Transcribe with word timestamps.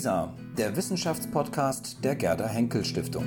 WISA, 0.00 0.32
der 0.56 0.76
Wissenschaftspodcast 0.76 2.02
der 2.02 2.16
Gerda 2.16 2.48
Henkel 2.48 2.86
Stiftung. 2.86 3.26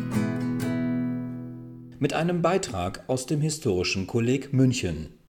Mit 1.99 2.13
einem 2.13 2.41
Beitrag 2.41 3.03
aus 3.05 3.27
dem 3.27 3.41
Historischen 3.41 4.07
Kolleg 4.07 4.53
München. 4.53 5.19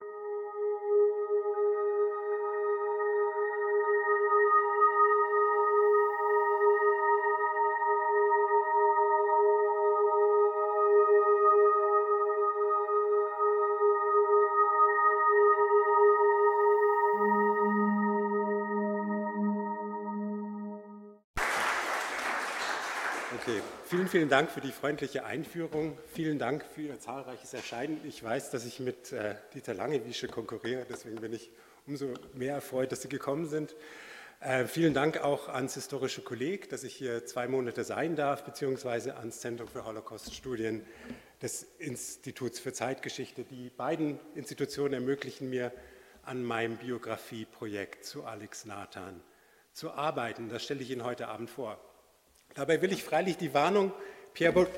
Vielen, 24.15 24.29
Dank 24.29 24.49
für 24.53 24.61
die 24.61 24.71
freundliche 24.71 25.25
Einführung. 25.25 25.99
Vielen 26.07 26.39
Dank 26.39 26.65
für 26.65 26.83
Ihr 26.83 27.01
zahlreiches 27.01 27.53
Erscheinen. 27.53 28.01
Ich 28.05 28.23
weiß, 28.23 28.51
dass 28.51 28.65
ich 28.65 28.79
mit 28.79 29.11
äh, 29.11 29.35
Dieter 29.55 29.75
Langewiesche 29.75 30.29
konkurriere, 30.29 30.87
deswegen 30.89 31.17
bin 31.17 31.33
ich 31.33 31.51
umso 31.85 32.15
mehr 32.33 32.55
erfreut, 32.55 32.93
dass 32.93 33.03
Sie 33.03 33.09
gekommen 33.09 33.49
sind. 33.49 33.75
Äh, 34.39 34.67
vielen 34.67 34.95
Dank 34.95 35.19
auch 35.25 35.49
ans 35.49 35.75
Historische 35.75 36.23
Kolleg, 36.23 36.69
dass 36.69 36.85
ich 36.85 36.95
hier 36.95 37.27
zwei 37.27 37.49
Monate 37.49 37.83
sein 37.83 38.15
darf, 38.15 38.45
beziehungsweise 38.45 39.17
ans 39.17 39.41
Zentrum 39.41 39.67
für 39.67 39.85
Holocaust-Studien 39.85 40.87
des 41.43 41.67
Instituts 41.81 42.61
für 42.61 42.73
Zeitgeschichte. 42.73 43.43
Die 43.43 43.69
beiden 43.69 44.21
Institutionen 44.37 44.95
ermöglichen 44.95 45.51
mir, 45.51 45.73
an 46.23 46.45
meinem 46.45 46.77
Biografieprojekt 46.77 48.05
zu 48.05 48.23
Alex 48.23 48.65
Nathan 48.65 49.21
zu 49.73 49.91
arbeiten. 49.91 50.49
Das 50.51 50.63
stelle 50.63 50.83
ich 50.83 50.91
Ihnen 50.93 51.03
heute 51.03 51.27
Abend 51.27 51.51
vor. 51.51 51.81
Dabei 52.55 52.81
will 52.81 52.93
ich 52.93 53.03
freilich 53.03 53.37
die 53.37 53.53
Warnung 53.53 53.93
Pierre 54.33 54.69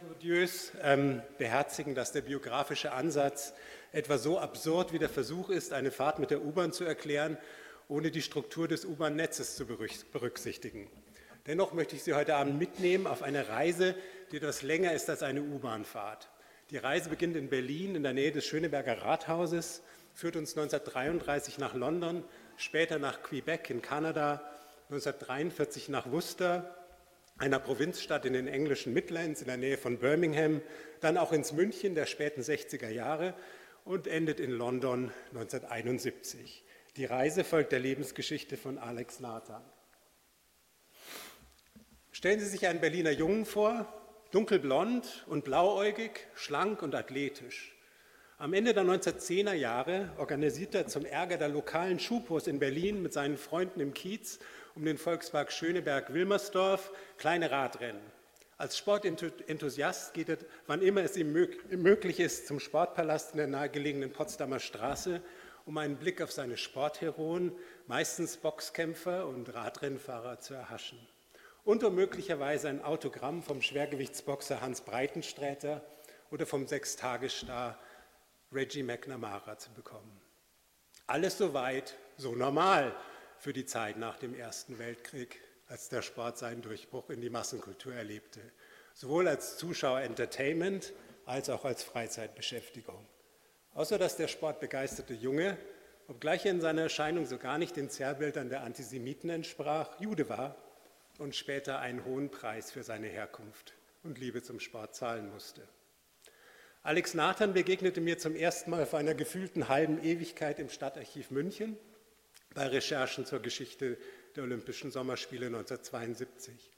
Bourdieus 0.00 0.72
ähm, 0.82 1.22
beherzigen, 1.38 1.94
dass 1.94 2.10
der 2.10 2.22
biografische 2.22 2.90
Ansatz 2.90 3.54
etwa 3.92 4.18
so 4.18 4.40
absurd 4.40 4.92
wie 4.92 4.98
der 4.98 5.08
Versuch 5.08 5.48
ist, 5.48 5.72
eine 5.72 5.92
Fahrt 5.92 6.18
mit 6.18 6.32
der 6.32 6.44
U-Bahn 6.44 6.72
zu 6.72 6.82
erklären, 6.82 7.38
ohne 7.86 8.10
die 8.10 8.20
Struktur 8.20 8.66
des 8.66 8.84
U-Bahn-Netzes 8.84 9.54
zu 9.54 9.64
berücksichtigen. 9.66 10.90
Dennoch 11.46 11.72
möchte 11.72 11.94
ich 11.94 12.02
Sie 12.02 12.14
heute 12.14 12.34
Abend 12.34 12.58
mitnehmen 12.58 13.06
auf 13.06 13.22
eine 13.22 13.48
Reise, 13.48 13.94
die 14.32 14.38
etwas 14.38 14.62
länger 14.62 14.92
ist 14.92 15.08
als 15.08 15.22
eine 15.22 15.40
U-Bahn-Fahrt. 15.42 16.30
Die 16.70 16.78
Reise 16.78 17.10
beginnt 17.10 17.36
in 17.36 17.48
Berlin 17.48 17.94
in 17.94 18.02
der 18.02 18.12
Nähe 18.12 18.32
des 18.32 18.44
Schöneberger 18.44 19.02
Rathauses, 19.02 19.82
führt 20.12 20.34
uns 20.34 20.56
1933 20.56 21.58
nach 21.58 21.74
London, 21.74 22.24
später 22.56 22.98
nach 22.98 23.22
Quebec 23.22 23.70
in 23.70 23.82
Kanada 23.82 24.53
1943 24.94 25.88
nach 25.88 26.12
Worcester, 26.12 26.72
einer 27.36 27.58
Provinzstadt 27.58 28.26
in 28.26 28.32
den 28.32 28.46
englischen 28.46 28.92
Midlands 28.92 29.40
in 29.40 29.48
der 29.48 29.56
Nähe 29.56 29.76
von 29.76 29.98
Birmingham, 29.98 30.62
dann 31.00 31.18
auch 31.18 31.32
ins 31.32 31.52
München 31.52 31.96
der 31.96 32.06
späten 32.06 32.42
60er 32.42 32.88
Jahre 32.88 33.34
und 33.84 34.06
endet 34.06 34.38
in 34.38 34.52
London 34.52 35.10
1971. 35.32 36.64
Die 36.96 37.06
Reise 37.06 37.42
folgt 37.42 37.72
der 37.72 37.80
Lebensgeschichte 37.80 38.56
von 38.56 38.78
Alex 38.78 39.18
Nathan. 39.18 39.64
Stellen 42.12 42.38
Sie 42.38 42.46
sich 42.46 42.68
einen 42.68 42.80
Berliner 42.80 43.10
Jungen 43.10 43.46
vor, 43.46 43.92
dunkelblond 44.30 45.24
und 45.26 45.44
blauäugig, 45.44 46.28
schlank 46.36 46.82
und 46.82 46.94
athletisch. 46.94 47.74
Am 48.36 48.52
Ende 48.52 48.74
der 48.74 48.84
1910er 48.84 49.54
Jahre 49.54 50.12
organisiert 50.18 50.74
er 50.74 50.86
zum 50.86 51.04
Ärger 51.04 51.36
der 51.36 51.48
lokalen 51.48 51.98
Schupos 51.98 52.46
in 52.46 52.60
Berlin 52.60 53.02
mit 53.02 53.12
seinen 53.12 53.36
Freunden 53.36 53.80
im 53.80 53.94
Kiez 53.94 54.38
um 54.74 54.84
den 54.84 54.98
Volkspark 54.98 55.52
Schöneberg-Wilmersdorf 55.52 56.90
kleine 57.16 57.50
Radrennen. 57.50 58.02
Als 58.56 58.78
Sportenthusiast 58.78 60.14
geht 60.14 60.28
er, 60.28 60.38
wann 60.66 60.80
immer 60.80 61.02
es 61.02 61.16
ihm 61.16 61.32
möglich 61.32 62.20
ist, 62.20 62.46
zum 62.46 62.60
Sportpalast 62.60 63.32
in 63.32 63.38
der 63.38 63.46
nahegelegenen 63.48 64.12
Potsdamer 64.12 64.60
Straße, 64.60 65.20
um 65.66 65.78
einen 65.78 65.96
Blick 65.96 66.22
auf 66.22 66.30
seine 66.30 66.56
Sportheroen, 66.56 67.52
meistens 67.86 68.36
Boxkämpfer 68.36 69.26
und 69.26 69.52
Radrennfahrer 69.54 70.38
zu 70.38 70.54
erhaschen. 70.54 70.98
Und 71.64 71.82
um 71.82 71.94
möglicherweise 71.94 72.68
ein 72.68 72.84
Autogramm 72.84 73.42
vom 73.42 73.62
Schwergewichtsboxer 73.62 74.60
Hans 74.60 74.82
Breitensträter 74.82 75.82
oder 76.30 76.46
vom 76.46 76.66
Sechstagestar 76.66 77.78
Reggie 78.52 78.82
McNamara 78.82 79.58
zu 79.58 79.70
bekommen. 79.72 80.20
Alles 81.06 81.38
soweit, 81.38 81.96
so 82.16 82.34
normal, 82.34 82.94
für 83.38 83.52
die 83.52 83.66
Zeit 83.66 83.96
nach 83.96 84.18
dem 84.18 84.34
Ersten 84.34 84.78
Weltkrieg, 84.78 85.40
als 85.66 85.88
der 85.88 86.02
Sport 86.02 86.38
seinen 86.38 86.62
Durchbruch 86.62 87.10
in 87.10 87.20
die 87.20 87.30
Massenkultur 87.30 87.94
erlebte, 87.94 88.40
sowohl 88.94 89.28
als 89.28 89.56
Zuschauer-Entertainment 89.56 90.92
als 91.26 91.48
auch 91.50 91.64
als 91.64 91.82
Freizeitbeschäftigung. 91.82 93.06
Außer 93.72 93.98
dass 93.98 94.16
der 94.16 94.28
sportbegeisterte 94.28 95.14
Junge, 95.14 95.56
obgleich 96.06 96.44
er 96.44 96.52
in 96.52 96.60
seiner 96.60 96.82
Erscheinung 96.82 97.26
so 97.26 97.38
gar 97.38 97.58
nicht 97.58 97.76
den 97.76 97.90
Zerrbildern 97.90 98.48
der 98.48 98.62
Antisemiten 98.62 99.30
entsprach, 99.30 100.00
Jude 100.00 100.28
war 100.28 100.56
und 101.18 101.34
später 101.34 101.78
einen 101.80 102.04
hohen 102.04 102.30
Preis 102.30 102.70
für 102.70 102.82
seine 102.82 103.08
Herkunft 103.08 103.74
und 104.02 104.18
Liebe 104.18 104.42
zum 104.42 104.60
Sport 104.60 104.94
zahlen 104.94 105.30
musste. 105.32 105.66
Alex 106.82 107.14
Nathan 107.14 107.54
begegnete 107.54 108.00
mir 108.02 108.18
zum 108.18 108.36
ersten 108.36 108.70
Mal 108.70 108.84
vor 108.84 108.98
einer 108.98 109.14
gefühlten 109.14 109.68
halben 109.68 110.02
Ewigkeit 110.02 110.58
im 110.58 110.68
Stadtarchiv 110.68 111.30
München 111.30 111.78
bei 112.54 112.66
Recherchen 112.68 113.26
zur 113.26 113.40
Geschichte 113.40 113.98
der 114.36 114.44
Olympischen 114.44 114.90
Sommerspiele 114.90 115.46
1972. 115.46 116.70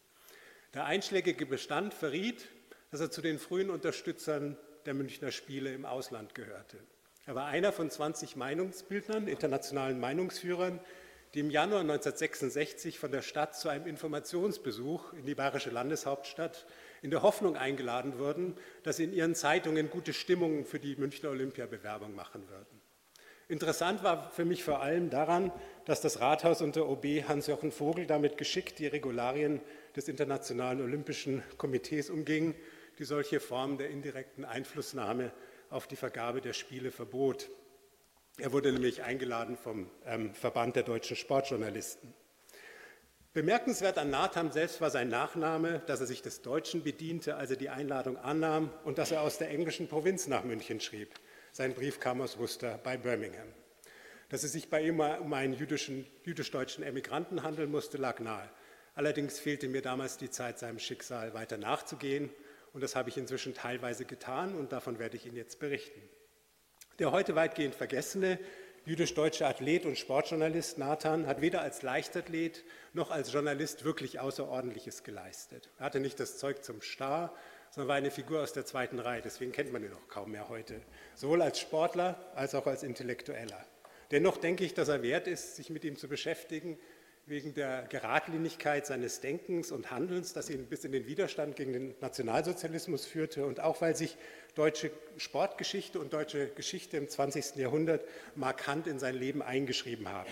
Der 0.75 0.87
einschlägige 0.87 1.47
Bestand 1.47 1.95
verriet, 1.95 2.49
dass 2.91 3.01
er 3.01 3.11
zu 3.11 3.23
den 3.23 3.39
frühen 3.39 3.71
Unterstützern 3.71 4.57
der 4.87 4.95
Münchner 4.95 5.33
Spiele 5.33 5.73
im 5.73 5.85
Ausland 5.85 6.35
gehörte. 6.35 6.79
Er 7.27 7.35
war 7.35 7.47
einer 7.47 7.73
von 7.73 7.91
20 7.91 8.37
Meinungsbildnern, 8.37 9.27
internationalen 9.27 9.99
Meinungsführern, 9.99 10.81
die 11.35 11.41
im 11.41 11.51
Januar 11.51 11.81
1966 11.81 12.99
von 12.99 13.11
der 13.11 13.23
Stadt 13.23 13.57
zu 13.57 13.69
einem 13.69 13.87
Informationsbesuch 13.87 15.13
in 15.13 15.27
die 15.27 15.35
bayerische 15.35 15.71
Landeshauptstadt 15.71 16.67
in 17.03 17.11
der 17.11 17.23
Hoffnung 17.23 17.57
eingeladen 17.57 18.19
wurden, 18.19 18.57
dass 18.85 18.97
sie 18.97 19.05
in 19.05 19.13
ihren 19.13 19.35
Zeitungen 19.35 19.91
gute 19.91 20.13
Stimmungen 20.13 20.65
für 20.65 20.79
die 20.79 20.97
Münchner 20.97 21.31
Olympiabewerbung 21.31 22.15
machen 22.15 22.49
würden. 22.49 22.76
Interessant 23.49 24.03
war 24.03 24.31
für 24.31 24.45
mich 24.45 24.65
vor 24.65 24.83
allem 24.83 25.09
daran, 25.09 25.53
dass 25.85 26.01
das 26.01 26.21
Rathaus 26.21 26.63
unter 26.63 26.89
OB 26.89 27.05
Hans-Jochen 27.29 27.71
Vogel 27.71 28.07
damit 28.07 28.39
geschickt 28.39 28.81
die 28.81 28.89
Regularien 28.89 29.61
des 29.95 30.09
Internationalen 30.09 30.81
Olympischen 30.81 31.45
Komitees 31.57 32.11
umging, 32.11 32.57
die 32.99 33.05
solche 33.05 33.39
Formen 33.39 33.79
der 33.79 33.91
indirekten 33.91 34.45
Einflussnahme 34.45 35.31
auf 35.71 35.87
die 35.87 35.95
Vergabe 35.95 36.41
der 36.41 36.55
Spiele 36.55 36.91
verbot. 36.91 37.49
Er 38.39 38.53
wurde 38.53 38.73
nämlich 38.73 39.05
eingeladen 39.05 39.57
vom 39.57 39.91
ähm, 40.05 40.35
Verband 40.35 40.75
der 40.75 40.83
deutschen 40.83 41.17
Sportjournalisten. 41.17 42.13
Bemerkenswert 43.33 43.99
an 43.99 44.11
Nathan 44.11 44.51
selbst 44.51 44.81
war 44.81 44.91
sein 44.91 45.09
Nachname, 45.09 45.83
dass 45.87 46.01
er 46.01 46.07
sich 46.07 46.21
des 46.21 46.43
Deutschen 46.43 46.83
bediente, 46.83 47.37
als 47.37 47.51
er 47.51 47.57
die 47.57 47.69
Einladung 47.69 48.17
annahm 48.17 48.71
und 48.85 48.99
dass 48.99 49.13
er 49.13 49.21
aus 49.23 49.39
der 49.39 49.51
englischen 49.51 49.89
Provinz 49.89 50.27
nach 50.27 50.43
München 50.43 50.81
schrieb. 50.81 51.15
Sein 51.57 51.73
Brief 51.73 52.01
kam 52.01 52.21
aus 52.21 52.39
Worcester 52.39 52.79
bei 52.85 52.99
Birmingham. 52.99 53.49
Dass 54.29 54.43
es 54.43 54.53
sich 54.53 54.69
bei 54.69 54.83
ihm 54.83 55.01
um 55.01 55.33
einen 55.33 55.55
jüdisch-deutschen 55.55 56.85
Emigranten 56.85 57.43
handeln 57.43 57.71
musste, 57.71 57.97
lag 57.97 58.21
nahe. 58.21 58.47
Allerdings 58.95 59.39
fehlte 59.39 59.67
mir 59.67 59.81
damals 59.81 60.19
die 60.19 60.29
Zeit, 60.29 60.59
seinem 60.59 60.79
Schicksal 60.79 61.33
weiter 61.33 61.57
nachzugehen. 61.57 62.29
Und 62.75 62.83
das 62.83 62.95
habe 62.95 63.09
ich 63.09 63.17
inzwischen 63.17 63.55
teilweise 63.55 64.05
getan 64.05 64.55
und 64.55 64.71
davon 64.71 64.99
werde 64.99 65.17
ich 65.17 65.25
Ihnen 65.25 65.37
jetzt 65.37 65.59
berichten. 65.59 66.03
Der 66.99 67.11
heute 67.11 67.37
weitgehend 67.37 67.75
vergessene 67.75 68.39
jüdisch-deutsche 68.85 69.47
Athlet 69.47 69.87
und 69.87 69.97
Sportjournalist 69.97 70.77
Nathan 70.77 71.27
hat 71.27 71.41
weder 71.41 71.63
als 71.63 71.81
Leichtathlet 71.81 72.65
noch 72.93 73.11
als 73.11 73.33
Journalist 73.33 73.83
wirklich 73.83 74.21
Außerordentliches 74.21 75.05
geleistet. 75.05 75.71
Er 75.79 75.87
hatte 75.87 76.01
nicht 76.01 76.21
das 76.21 76.37
Zeug 76.37 76.63
zum 76.63 76.83
Star, 76.83 77.35
sondern 77.77 77.89
war 77.89 77.97
eine 77.97 78.11
Figur 78.11 78.43
aus 78.43 78.55
der 78.55 78.65
zweiten 78.65 78.99
Reihe. 78.99 79.21
Deswegen 79.23 79.53
kennt 79.53 79.71
man 79.71 79.85
ihn 79.85 79.93
auch 79.93 80.09
kaum 80.09 80.31
mehr 80.33 80.49
heute. 80.49 80.81
Sowohl 81.15 81.43
als 81.43 81.61
Sportler 81.61 82.33
als 82.35 82.55
auch 82.55 82.67
als 82.67 82.83
Intellektueller. 82.83 83.67
Dennoch 84.11 84.39
denke 84.39 84.65
ich, 84.65 84.73
dass 84.73 84.89
er 84.89 85.03
wert 85.03 85.29
ist, 85.29 85.57
sich 85.57 85.69
mit 85.69 85.85
ihm 85.85 85.97
zu 85.97 86.09
beschäftigen, 86.09 86.79
wegen 87.27 87.53
der 87.53 87.83
Geradlinigkeit 87.91 88.87
seines 88.87 89.21
Denkens 89.21 89.73
und 89.73 89.91
Handelns, 89.91 90.33
das 90.33 90.49
ihn 90.49 90.67
bis 90.67 90.85
in 90.85 90.93
den 90.93 91.07
Widerstand 91.07 91.57
gegen 91.57 91.75
den 91.75 91.95
Nationalsozialismus 92.01 93.05
führte 93.05 93.45
und 93.45 93.61
auch 93.61 93.83
weil 93.83 93.95
sich 93.95 94.17
deutsche 94.55 94.91
Sportgeschichte 95.19 95.99
und 95.99 96.15
deutsche 96.15 96.47
Geschichte 96.47 96.97
im 96.97 97.09
20. 97.09 97.57
Jahrhundert 97.57 98.07
markant 98.37 98.87
in 98.87 98.99
sein 98.99 99.17
Leben 99.17 99.43
eingeschrieben 99.43 100.09
haben. 100.09 100.31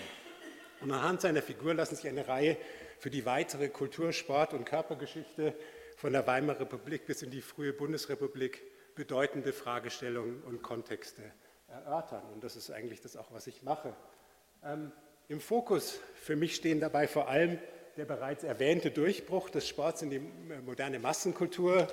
Und 0.81 0.93
anhand 0.93 1.21
seiner 1.21 1.43
Figur 1.43 1.75
lassen 1.75 1.97
sich 1.97 2.09
eine 2.09 2.27
Reihe 2.27 2.57
für 3.01 3.11
die 3.11 3.27
weitere 3.27 3.69
Kultur-, 3.69 4.13
Sport- 4.13 4.55
und 4.55 4.65
Körpergeschichte 4.65 5.55
von 6.05 6.13
der 6.13 6.27
Weimarer 6.27 6.61
Republik 6.61 7.07
bis 7.07 7.23
in 7.23 7.31
die 7.31 7.41
frühe 7.41 7.73
Bundesrepublik 7.73 8.61
bedeutende 8.95 9.55
Fragestellungen 9.55 10.43
und 10.43 10.61
Kontexte 10.61 11.23
erörtern. 11.67 12.23
Und 12.35 12.45
das 12.45 12.57
ist 12.57 12.71
eigentlich 12.71 13.01
das 13.01 13.17
auch, 13.17 13.33
was 13.33 13.47
ich 13.47 13.63
mache. 13.63 13.95
Ähm, 14.63 14.93
Im 15.29 15.41
Fokus 15.41 15.99
für 16.17 16.37
mich 16.37 16.57
stehen 16.57 16.79
dabei 16.79 17.09
vor 17.09 17.31
allem 17.31 17.59
der 17.97 18.05
bereits 18.05 18.45
erwähnte 18.45 18.91
Durchbruch 18.91 19.49
des 19.49 19.67
Sports 19.67 20.03
in 20.03 20.11
die 20.11 20.19
moderne 20.67 20.99
Massenkultur, 20.99 21.89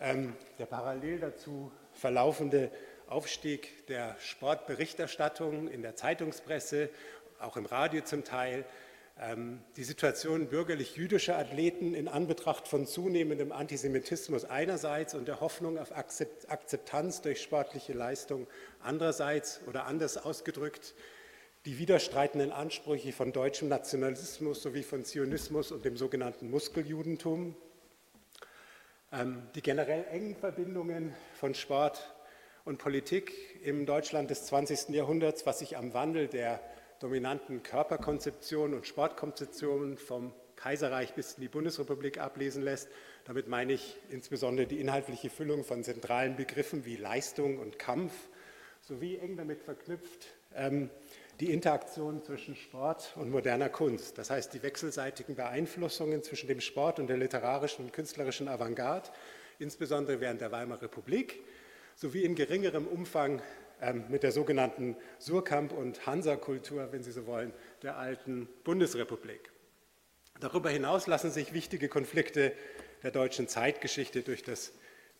ähm, 0.00 0.34
der 0.58 0.66
parallel 0.66 1.20
dazu 1.20 1.70
verlaufende 1.92 2.72
Aufstieg 3.06 3.86
der 3.86 4.16
Sportberichterstattung 4.18 5.68
in 5.68 5.82
der 5.82 5.94
Zeitungspresse, 5.94 6.90
auch 7.38 7.56
im 7.56 7.66
Radio 7.66 8.02
zum 8.02 8.24
Teil, 8.24 8.64
die 9.76 9.84
Situation 9.84 10.48
bürgerlich-jüdischer 10.48 11.38
Athleten 11.38 11.94
in 11.94 12.06
Anbetracht 12.06 12.68
von 12.68 12.86
zunehmendem 12.86 13.50
Antisemitismus 13.50 14.44
einerseits 14.44 15.14
und 15.14 15.26
der 15.26 15.40
Hoffnung 15.40 15.78
auf 15.78 15.90
Akzeptanz 15.96 17.22
durch 17.22 17.40
sportliche 17.40 17.94
Leistung 17.94 18.46
andererseits 18.78 19.62
oder 19.66 19.86
anders 19.86 20.18
ausgedrückt, 20.18 20.94
die 21.64 21.78
widerstreitenden 21.78 22.52
Ansprüche 22.52 23.12
von 23.12 23.32
deutschem 23.32 23.68
Nationalismus 23.68 24.60
sowie 24.62 24.82
von 24.82 25.02
Zionismus 25.04 25.72
und 25.72 25.86
dem 25.86 25.96
sogenannten 25.96 26.50
Muskeljudentum, 26.50 27.56
ähm, 29.12 29.42
die 29.54 29.62
generell 29.62 30.04
engen 30.10 30.36
Verbindungen 30.36 31.14
von 31.40 31.54
Sport 31.54 32.14
und 32.66 32.76
Politik 32.76 33.32
im 33.64 33.86
Deutschland 33.86 34.28
des 34.28 34.44
20. 34.44 34.90
Jahrhunderts, 34.90 35.46
was 35.46 35.60
sich 35.60 35.76
am 35.78 35.94
Wandel 35.94 36.28
der 36.28 36.60
dominanten 37.00 37.62
Körperkonzeption 37.62 38.74
und 38.74 38.86
Sportkonzeption 38.86 39.96
vom 39.96 40.32
Kaiserreich 40.56 41.14
bis 41.14 41.34
in 41.34 41.42
die 41.42 41.48
Bundesrepublik 41.48 42.18
ablesen 42.18 42.62
lässt. 42.62 42.88
Damit 43.24 43.48
meine 43.48 43.74
ich 43.74 43.96
insbesondere 44.10 44.66
die 44.66 44.80
inhaltliche 44.80 45.30
Füllung 45.30 45.64
von 45.64 45.84
zentralen 45.84 46.36
Begriffen 46.36 46.84
wie 46.84 46.96
Leistung 46.96 47.58
und 47.58 47.78
Kampf, 47.78 48.12
sowie 48.80 49.16
eng 49.16 49.36
damit 49.36 49.62
verknüpft 49.62 50.28
ähm, 50.54 50.90
die 51.40 51.52
Interaktion 51.52 52.22
zwischen 52.22 52.56
Sport 52.56 53.12
und 53.16 53.30
moderner 53.30 53.68
Kunst, 53.68 54.16
das 54.16 54.30
heißt 54.30 54.54
die 54.54 54.62
wechselseitigen 54.62 55.34
Beeinflussungen 55.34 56.22
zwischen 56.22 56.48
dem 56.48 56.60
Sport 56.60 56.98
und 56.98 57.08
der 57.08 57.18
literarischen 57.18 57.84
und 57.84 57.92
künstlerischen 57.92 58.48
Avantgarde, 58.48 59.10
insbesondere 59.58 60.20
während 60.20 60.40
der 60.40 60.52
Weimarer 60.52 60.82
Republik, 60.82 61.42
sowie 61.94 62.24
in 62.24 62.34
geringerem 62.34 62.86
Umfang 62.86 63.42
mit 64.08 64.22
der 64.22 64.32
sogenannten 64.32 64.96
Surkamp- 65.18 65.72
und 65.72 66.06
Hansa-Kultur, 66.06 66.92
wenn 66.92 67.02
Sie 67.02 67.12
so 67.12 67.26
wollen, 67.26 67.52
der 67.82 67.96
alten 67.96 68.48
Bundesrepublik. 68.64 69.50
Darüber 70.40 70.70
hinaus 70.70 71.06
lassen 71.06 71.30
sich 71.30 71.52
wichtige 71.52 71.88
Konflikte 71.88 72.52
der 73.02 73.10
deutschen 73.10 73.48
Zeitgeschichte 73.48 74.22
durch 74.22 74.42
das 74.42 74.72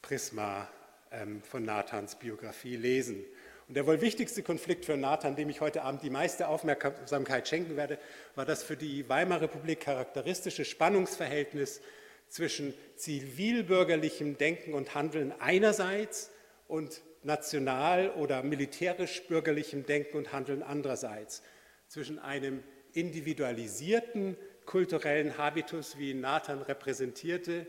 Prisma 0.03 0.69
ähm, 1.11 1.43
von 1.43 1.65
Nathans 1.65 2.17
Biografie 2.17 2.77
lesen. 2.77 3.25
Und 3.69 3.77
der 3.77 3.87
wohl 3.87 4.01
wichtigste 4.01 4.43
Konflikt 4.43 4.85
für 4.85 4.97
Nathan, 4.97 5.35
dem 5.35 5.49
ich 5.51 5.61
heute 5.61 5.83
Abend 5.83 6.03
die 6.03 6.11
meiste 6.11 6.49
Aufmerksamkeit 6.49 7.49
schenken 7.49 7.77
werde, 7.77 7.99
war 8.35 8.45
das 8.45 8.63
für 8.63 8.77
die 8.77 9.09
Weimarer 9.09 9.43
Republik 9.43 9.81
charakteristische 9.81 10.65
Spannungsverhältnis 10.65 11.81
zwischen 12.29 12.75
zivilbürgerlichem 12.97 14.39
Denken 14.39 14.75
und 14.75 14.95
Handeln 14.95 15.33
einerseits 15.41 16.31
und 16.69 17.03
national- 17.23 18.11
oder 18.11 18.43
militärisch-bürgerlichem 18.43 19.87
Denken 19.87 20.17
und 20.17 20.33
Handeln 20.33 20.63
andererseits, 20.63 21.43
zwischen 21.89 22.19
einem 22.19 22.63
individualisierten 22.93 24.37
kulturellen 24.65 25.39
Habitus, 25.39 25.99
wie 25.99 26.11
ihn 26.11 26.21
Nathan 26.21 26.63
repräsentierte, 26.63 27.67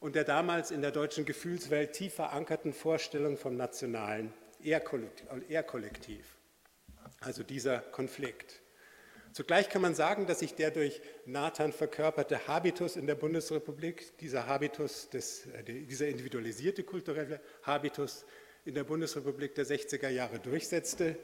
und 0.00 0.14
der 0.14 0.24
damals 0.24 0.70
in 0.70 0.82
der 0.82 0.90
deutschen 0.92 1.24
Gefühlswelt 1.24 1.92
tief 1.92 2.14
verankerten 2.14 2.72
Vorstellung 2.72 3.36
vom 3.36 3.56
nationalen 3.56 4.32
Ehrkollektiv. 4.62 6.36
Also 7.20 7.42
dieser 7.42 7.78
Konflikt. 7.78 8.60
Zugleich 9.32 9.68
kann 9.68 9.82
man 9.82 9.94
sagen, 9.94 10.26
dass 10.26 10.38
sich 10.38 10.54
der 10.54 10.70
durch 10.70 11.00
Nathan 11.26 11.72
verkörperte 11.72 12.46
Habitus 12.46 12.96
in 12.96 13.06
der 13.06 13.16
Bundesrepublik, 13.16 14.16
dieser 14.18 14.46
Habitus, 14.46 15.10
des, 15.10 15.46
äh, 15.46 15.62
dieser 15.62 16.08
individualisierte 16.08 16.84
kulturelle 16.84 17.40
Habitus 17.62 18.24
in 18.66 18.74
der 18.74 18.84
Bundesrepublik 18.84 19.54
der 19.54 19.64
60er 19.64 20.08
Jahre 20.08 20.40
durchsetzte, 20.40 21.16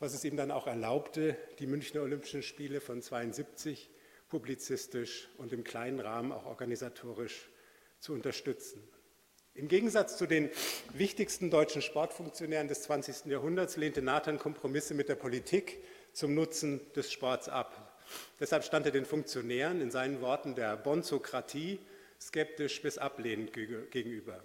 was 0.00 0.12
es 0.14 0.22
ihm 0.24 0.36
dann 0.36 0.50
auch 0.50 0.66
erlaubte, 0.66 1.36
die 1.58 1.66
Münchner 1.66 2.02
Olympischen 2.02 2.42
Spiele 2.42 2.80
von 2.80 3.00
72 3.00 3.88
publizistisch 4.28 5.28
und 5.38 5.52
im 5.52 5.64
kleinen 5.64 5.98
Rahmen 5.98 6.30
auch 6.30 6.44
organisatorisch 6.44 7.48
zu 7.98 8.12
unterstützen. 8.12 8.86
Im 9.54 9.66
Gegensatz 9.66 10.16
zu 10.16 10.26
den 10.26 10.50
wichtigsten 10.92 11.50
deutschen 11.50 11.82
Sportfunktionären 11.82 12.68
des 12.68 12.82
20. 12.82 13.26
Jahrhunderts 13.26 13.76
lehnte 13.76 14.02
Nathan 14.02 14.38
Kompromisse 14.38 14.94
mit 14.94 15.08
der 15.08 15.16
Politik 15.16 15.82
zum 16.12 16.34
Nutzen 16.34 16.80
des 16.94 17.10
Sports 17.10 17.48
ab. 17.48 17.98
Deshalb 18.38 18.62
stand 18.62 18.86
er 18.86 18.92
den 18.92 19.06
Funktionären 19.06 19.80
in 19.80 19.90
seinen 19.90 20.20
Worten 20.20 20.54
der 20.54 20.76
Bonzokratie 20.76 21.80
skeptisch 22.20 22.82
bis 22.82 22.98
ablehnend 22.98 23.52
gegenüber. 23.52 24.42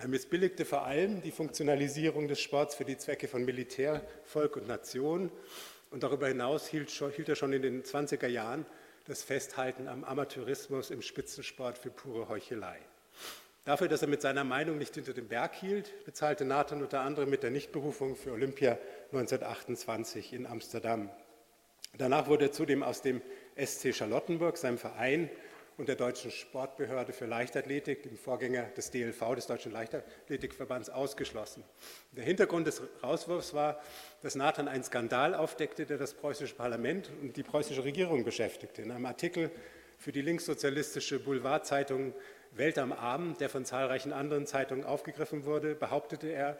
Er 0.00 0.08
missbilligte 0.08 0.64
vor 0.64 0.86
allem 0.86 1.20
die 1.20 1.30
Funktionalisierung 1.30 2.26
des 2.26 2.40
Sports 2.40 2.74
für 2.74 2.86
die 2.86 2.96
Zwecke 2.96 3.28
von 3.28 3.44
Militär, 3.44 4.00
Volk 4.24 4.56
und 4.56 4.66
Nation. 4.66 5.30
Und 5.90 6.02
darüber 6.02 6.26
hinaus 6.26 6.66
hielt, 6.66 6.88
hielt 6.88 7.28
er 7.28 7.36
schon 7.36 7.52
in 7.52 7.60
den 7.60 7.82
20er 7.82 8.26
Jahren 8.26 8.64
das 9.04 9.22
Festhalten 9.22 9.88
am 9.88 10.04
Amateurismus 10.04 10.90
im 10.90 11.02
Spitzensport 11.02 11.76
für 11.76 11.90
pure 11.90 12.30
Heuchelei. 12.30 12.78
Dafür, 13.66 13.88
dass 13.88 14.00
er 14.00 14.08
mit 14.08 14.22
seiner 14.22 14.42
Meinung 14.42 14.78
nicht 14.78 14.94
hinter 14.94 15.12
dem 15.12 15.28
Berg 15.28 15.54
hielt, 15.54 15.92
bezahlte 16.06 16.46
Nathan 16.46 16.80
unter 16.80 17.00
anderem 17.00 17.28
mit 17.28 17.42
der 17.42 17.50
Nichtberufung 17.50 18.16
für 18.16 18.32
Olympia 18.32 18.78
1928 19.12 20.32
in 20.32 20.46
Amsterdam. 20.46 21.10
Danach 21.98 22.26
wurde 22.26 22.46
er 22.46 22.52
zudem 22.52 22.82
aus 22.82 23.02
dem 23.02 23.20
SC 23.62 23.94
Charlottenburg, 23.94 24.56
seinem 24.56 24.78
Verein, 24.78 25.28
und 25.80 25.88
der 25.88 25.96
Deutschen 25.96 26.30
Sportbehörde 26.30 27.14
für 27.14 27.24
Leichtathletik, 27.24 28.02
dem 28.02 28.18
Vorgänger 28.18 28.64
des 28.76 28.90
DLV, 28.90 29.34
des 29.34 29.46
Deutschen 29.46 29.72
Leichtathletikverbands, 29.72 30.90
ausgeschlossen. 30.90 31.64
Der 32.12 32.22
Hintergrund 32.22 32.66
des 32.66 32.82
Rauswurfs 33.02 33.54
war, 33.54 33.80
dass 34.20 34.34
Nathan 34.34 34.68
einen 34.68 34.84
Skandal 34.84 35.34
aufdeckte, 35.34 35.86
der 35.86 35.96
das 35.96 36.12
preußische 36.12 36.54
Parlament 36.54 37.10
und 37.22 37.34
die 37.34 37.42
preußische 37.42 37.82
Regierung 37.82 38.24
beschäftigte. 38.24 38.82
In 38.82 38.90
einem 38.90 39.06
Artikel 39.06 39.50
für 39.96 40.12
die 40.12 40.20
linkssozialistische 40.20 41.18
Boulevardzeitung 41.18 42.12
Welt 42.52 42.76
am 42.78 42.92
Abend, 42.92 43.40
der 43.40 43.48
von 43.48 43.64
zahlreichen 43.64 44.12
anderen 44.12 44.46
Zeitungen 44.46 44.84
aufgegriffen 44.84 45.46
wurde, 45.46 45.74
behauptete 45.74 46.28
er, 46.28 46.58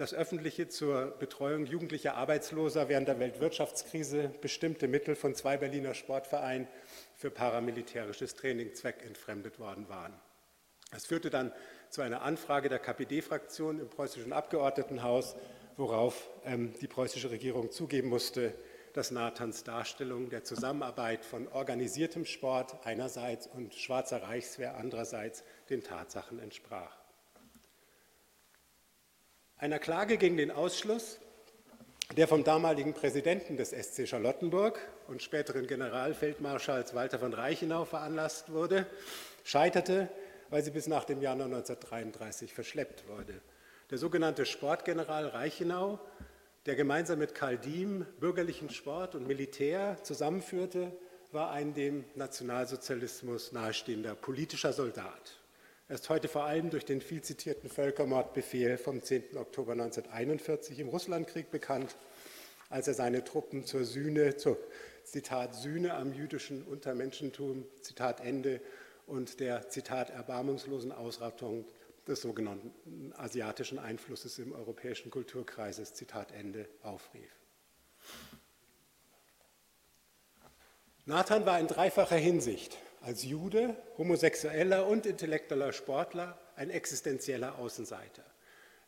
das 0.00 0.14
öffentliche 0.14 0.66
zur 0.66 1.10
Betreuung 1.18 1.66
jugendlicher 1.66 2.14
Arbeitsloser 2.14 2.88
während 2.88 3.06
der 3.06 3.20
Weltwirtschaftskrise 3.20 4.30
bestimmte 4.40 4.88
Mittel 4.88 5.14
von 5.14 5.34
zwei 5.34 5.58
Berliner 5.58 5.92
Sportvereinen 5.92 6.68
für 7.16 7.30
paramilitärisches 7.30 8.34
Training 8.34 8.74
zweckentfremdet 8.74 9.58
worden 9.58 9.90
waren. 9.90 10.14
Das 10.90 11.04
führte 11.04 11.28
dann 11.28 11.52
zu 11.90 12.00
einer 12.00 12.22
Anfrage 12.22 12.70
der 12.70 12.78
KPD-Fraktion 12.78 13.78
im 13.78 13.90
preußischen 13.90 14.32
Abgeordnetenhaus, 14.32 15.36
worauf 15.76 16.30
ähm, 16.46 16.72
die 16.80 16.88
preußische 16.88 17.30
Regierung 17.30 17.70
zugeben 17.70 18.08
musste, 18.08 18.54
dass 18.94 19.10
Nathans 19.10 19.64
Darstellung 19.64 20.30
der 20.30 20.44
Zusammenarbeit 20.44 21.26
von 21.26 21.46
organisiertem 21.48 22.24
Sport 22.24 22.86
einerseits 22.86 23.46
und 23.48 23.74
schwarzer 23.74 24.22
Reichswehr 24.22 24.78
andererseits 24.78 25.44
den 25.68 25.82
Tatsachen 25.82 26.38
entsprach. 26.38 26.99
Einer 29.60 29.78
Klage 29.78 30.16
gegen 30.16 30.38
den 30.38 30.50
Ausschluss 30.50 31.18
der 32.16 32.26
vom 32.26 32.44
damaligen 32.44 32.94
Präsidenten 32.94 33.58
des 33.58 33.72
SC 33.72 34.08
Charlottenburg 34.08 34.80
und 35.06 35.22
späteren 35.22 35.66
Generalfeldmarschalls 35.66 36.94
Walter 36.94 37.18
von 37.18 37.34
Reichenau 37.34 37.84
veranlasst 37.84 38.52
wurde, 38.52 38.86
scheiterte, 39.44 40.08
weil 40.48 40.64
sie 40.64 40.70
bis 40.70 40.86
nach 40.86 41.04
dem 41.04 41.20
Januar 41.20 41.48
1933 41.48 42.54
verschleppt 42.54 43.06
wurde. 43.06 43.34
Der 43.90 43.98
sogenannte 43.98 44.46
Sportgeneral 44.46 45.26
Reichenau, 45.26 46.00
der 46.64 46.74
gemeinsam 46.74 47.18
mit 47.18 47.34
Karl 47.34 47.58
Diem 47.58 48.06
bürgerlichen 48.18 48.70
Sport 48.70 49.14
und 49.14 49.26
Militär 49.26 49.98
zusammenführte, 50.02 50.90
war 51.32 51.50
ein 51.50 51.74
dem 51.74 52.06
Nationalsozialismus 52.14 53.52
nahestehender 53.52 54.14
politischer 54.14 54.72
Soldat. 54.72 55.39
Ist 55.90 56.08
heute 56.08 56.28
vor 56.28 56.44
allem 56.44 56.70
durch 56.70 56.84
den 56.84 57.00
viel 57.00 57.20
zitierten 57.20 57.68
Völkermordbefehl 57.68 58.78
vom 58.78 59.02
10. 59.02 59.36
Oktober 59.36 59.72
1941 59.72 60.78
im 60.78 60.88
Russlandkrieg 60.88 61.50
bekannt, 61.50 61.96
als 62.68 62.86
er 62.86 62.94
seine 62.94 63.24
Truppen 63.24 63.64
zur 63.64 63.84
Sühne, 63.84 64.36
zur 64.36 64.56
Zitat 65.02 65.56
Sühne 65.56 65.94
am 65.94 66.12
jüdischen 66.12 66.62
Untermenschentum, 66.62 67.66
Zitat 67.80 68.20
Ende, 68.20 68.60
und 69.08 69.40
der 69.40 69.68
Zitat 69.68 70.10
erbarmungslosen 70.10 70.92
Ausrottung 70.92 71.64
des 72.06 72.22
sogenannten 72.22 73.12
asiatischen 73.16 73.80
Einflusses 73.80 74.38
im 74.38 74.52
europäischen 74.52 75.10
Kulturkreises, 75.10 75.94
Zitat 75.94 76.30
Ende, 76.30 76.68
aufrief. 76.84 77.32
Nathan 81.04 81.44
war 81.46 81.58
in 81.58 81.66
dreifacher 81.66 82.14
Hinsicht 82.14 82.78
als 83.00 83.24
Jude, 83.24 83.76
homosexueller 83.98 84.86
und 84.86 85.06
intellektueller 85.06 85.72
Sportler 85.72 86.38
ein 86.56 86.70
existenzieller 86.70 87.58
Außenseiter. 87.58 88.24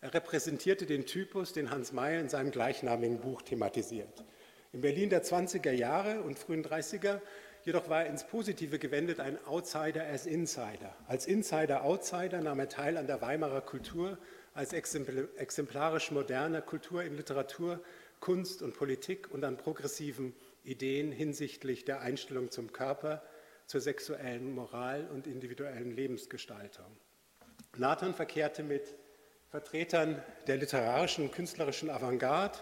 Er 0.01 0.13
repräsentierte 0.13 0.87
den 0.87 1.07
Typus, 1.07 1.53
den 1.53 1.71
Hans 1.71 1.93
Mayer 1.93 2.21
in 2.21 2.29
seinem 2.29 2.51
gleichnamigen 2.51 3.21
Buch 3.21 3.43
thematisiert. 3.43 4.25
In 4.73 4.81
Berlin 4.81 5.11
der 5.11 5.23
20er 5.23 5.73
Jahre 5.73 6.23
und 6.23 6.39
frühen 6.39 6.65
30er 6.65 7.21
Jedoch 7.65 7.89
war 7.89 8.03
er 8.03 8.11
ins 8.11 8.25
Positive 8.25 8.81
gewendet 8.81 9.21
ein 9.21 9.39
Outsider 9.47 10.05
as 10.09 10.27
Insider. 10.27 10.97
Als 11.07 11.27
Insider-Outsider 11.27 12.41
nahm 12.41 12.59
er 12.59 12.69
teil 12.69 12.97
an 12.97 13.07
der 13.07 13.23
Weimarer 13.23 13.61
Kultur, 13.61 14.19
als 14.53 14.73
exemplarisch 14.73 16.11
moderner 16.11 16.61
Kultur 16.61 17.05
in 17.05 17.17
Literatur, 17.17 17.81
Kunst 18.19 18.63
und 18.63 18.75
Politik 18.75 19.31
und 19.31 19.45
an 19.45 19.57
progressiven 19.57 20.35
Ideen 20.65 21.13
hinsichtlich 21.13 21.85
der 21.85 22.01
Einstellung 22.01 22.51
zum 22.51 22.73
Körper, 22.73 23.23
zur 23.73 23.81
sexuellen 23.81 24.55
Moral 24.55 25.09
und 25.15 25.27
individuellen 25.27 25.97
Lebensgestaltung. 25.97 26.85
Nathan 27.79 28.13
verkehrte 28.13 28.63
mit 28.63 28.95
Vertretern 29.51 30.23
der 30.47 30.59
literarischen 30.59 31.25
und 31.25 31.33
künstlerischen 31.33 31.89
Avantgarde 31.89 32.59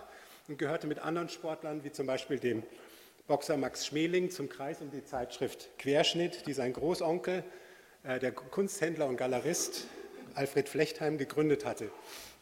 und 0.47 0.57
gehörte 0.57 0.87
mit 0.87 1.01
anderen 1.01 1.29
Sportlern 1.29 1.83
wie 1.83 1.91
zum 1.91 2.07
Beispiel 2.07 2.39
dem 2.39 2.63
Boxer 3.27 3.57
Max 3.57 3.87
Schmeling 3.87 4.31
zum 4.31 4.49
Kreis 4.49 4.81
um 4.83 4.93
die 4.93 5.03
Zeitschrift 5.03 5.77
Querschnitt, 5.79 6.47
die 6.47 6.53
sein 6.53 6.73
Großonkel, 6.73 7.43
äh, 8.05 8.21
der 8.21 8.31
Kunsthändler 8.31 9.09
und 9.09 9.17
Galerist 9.17 9.89
Alfred 10.35 10.69
Flechtheim, 10.69 11.19
gegründet 11.19 11.65
hatte. 11.65 11.91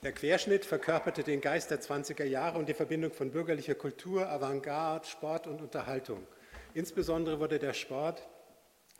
Der 0.02 0.12
Querschnitt 0.12 0.66
verkörperte 0.66 1.22
den 1.22 1.40
Geist 1.40 1.70
der 1.70 1.80
20er 1.80 2.24
Jahre 2.24 2.58
und 2.58 2.68
die 2.68 2.74
Verbindung 2.74 3.12
von 3.14 3.30
bürgerlicher 3.30 3.76
Kultur, 3.76 4.28
Avantgarde, 4.28 5.06
Sport 5.06 5.46
und 5.46 5.62
Unterhaltung. 5.62 6.26
Insbesondere 6.74 7.40
wurde 7.40 7.58
der 7.58 7.72
Sport 7.72 8.28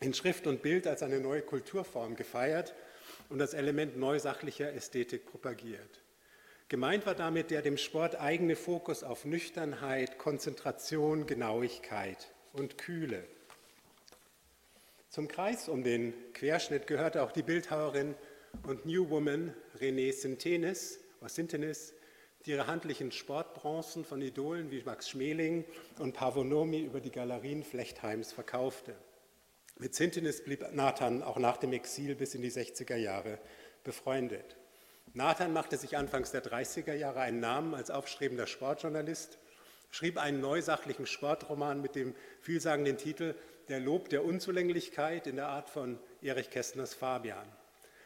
in 0.01 0.15
Schrift 0.15 0.47
und 0.47 0.63
Bild 0.63 0.87
als 0.87 1.03
eine 1.03 1.21
neue 1.21 1.43
Kulturform 1.43 2.17
gefeiert 2.17 2.75
und 3.29 3.39
das 3.39 3.55
Element 3.55 3.97
neusachlicher 3.97 4.73
Ästhetik 4.73 5.27
propagiert. 5.27 6.03
Gemeint 6.69 7.07
war 7.07 7.15
damit 7.15 7.51
der 7.51 7.63
dem 7.63 7.79
Sport 7.79 8.21
eigene 8.21 8.55
Fokus 8.55 9.03
auf 9.03 9.25
Nüchternheit, 9.25 10.19
Konzentration, 10.19 11.27
Genauigkeit 11.27 12.29
und 12.53 12.77
Kühle. 12.77 13.25
Zum 15.09 15.29
Kreis 15.29 15.69
um 15.69 15.83
den 15.83 16.13
Querschnitt 16.35 16.87
gehörte 16.87 17.23
auch 17.23 17.33
die 17.33 17.43
Bildhauerin 17.43 18.15
und 18.65 18.85
New 18.85 19.09
Woman 19.09 19.55
Renée 19.81 20.13
Sintenis, 20.13 21.01
Sintenis, 21.27 21.95
die 22.45 22.51
ihre 22.51 22.67
handlichen 22.67 23.13
Sportbronzen 23.13 24.05
von 24.05 24.21
Idolen 24.21 24.71
wie 24.71 24.83
Max 24.83 25.09
Schmeling 25.09 25.65
und 25.99 26.13
Pavonomi 26.13 26.81
über 26.81 27.01
die 27.01 27.11
Galerien 27.11 27.65
Flechtheims 27.65 28.33
verkaufte. 28.33 28.95
Mit 29.81 29.95
Sintenis 29.95 30.43
blieb 30.43 30.65
Nathan 30.73 31.23
auch 31.23 31.39
nach 31.39 31.57
dem 31.57 31.73
Exil 31.73 32.17
bis 32.17 32.35
in 32.35 32.43
die 32.43 32.51
60er 32.51 32.97
Jahre 32.97 33.39
befreundet. 33.85 34.57
Nathan 35.15 35.53
machte 35.53 35.77
sich 35.77 35.97
anfangs 35.97 36.33
der 36.33 36.43
30er 36.43 36.95
Jahre 36.95 37.21
einen 37.21 37.39
Namen 37.39 37.77
als 37.77 37.93
aufstrebender 37.93 38.49
Sportjournalist, 38.49 39.39
schrieb 39.93 40.19
einen 40.19 40.41
neusachlichen 40.41 41.07
Sportroman 41.07 41.81
mit 41.81 41.95
dem 41.95 42.17
vielsagenden 42.41 42.97
Titel 42.97 43.37
Der 43.69 43.79
Lob 43.79 44.09
der 44.09 44.25
Unzulänglichkeit 44.25 45.29
in 45.29 45.37
der 45.37 45.47
Art 45.47 45.71
von 45.71 46.01
Erich 46.23 46.51
Kästners 46.51 46.95
Fabian. 46.95 47.47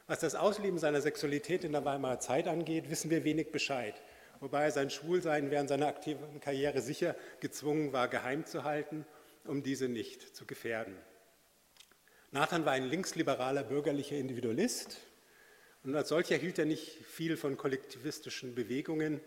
Was 0.07 0.21
das 0.21 0.35
Ausleben 0.35 0.77
seiner 0.77 1.01
Sexualität 1.01 1.65
in 1.65 1.73
der 1.73 1.87
Weimarer 1.87 2.21
Zeit 2.21 2.49
angeht, 2.49 2.91
wissen 2.91 3.11
wir 3.11 3.25
wenig 3.25 3.51
Bescheid, 3.51 3.95
wobei 4.41 4.71
sein 4.71 4.91
Schwulsein 4.91 5.51
während 5.51 5.71
seiner 5.71 5.87
aktiven 5.87 6.39
Karriere 6.41 6.83
sicher 6.83 7.17
gezwungen 7.41 7.95
war, 7.95 8.09
geheim 8.09 8.45
zu 8.45 8.65
halten, 8.65 9.07
um 9.47 9.63
diese 9.63 9.89
nicht 9.89 10.37
zu 10.37 10.45
gefährden. 10.45 10.95
Nathan 12.35 12.65
war 12.65 12.73
ein 12.73 12.89
linksliberaler 12.89 13.63
bürgerlicher 13.63 14.17
Individualist, 14.17 14.97
und 15.85 15.95
als 15.95 16.09
solcher 16.09 16.37
hielt 16.37 16.59
er 16.59 16.65
nicht 16.65 17.05
viel 17.05 17.37
von 17.37 17.59
kollektivistischen 17.59 18.55
Bewegungen, 18.55 19.21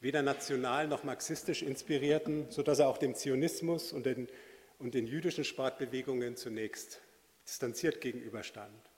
weder 0.00 0.22
national 0.22 0.86
noch 0.86 1.02
marxistisch 1.02 1.62
inspirierten, 1.62 2.48
sodass 2.50 2.78
er 2.78 2.88
auch 2.88 2.98
dem 2.98 3.16
Zionismus 3.16 3.92
und 3.92 4.06
den, 4.06 4.28
und 4.78 4.94
den 4.94 5.08
jüdischen 5.08 5.42
Sportbewegungen 5.42 6.36
zunächst 6.36 7.00
distanziert 7.44 8.00
gegenüberstand. 8.00 8.90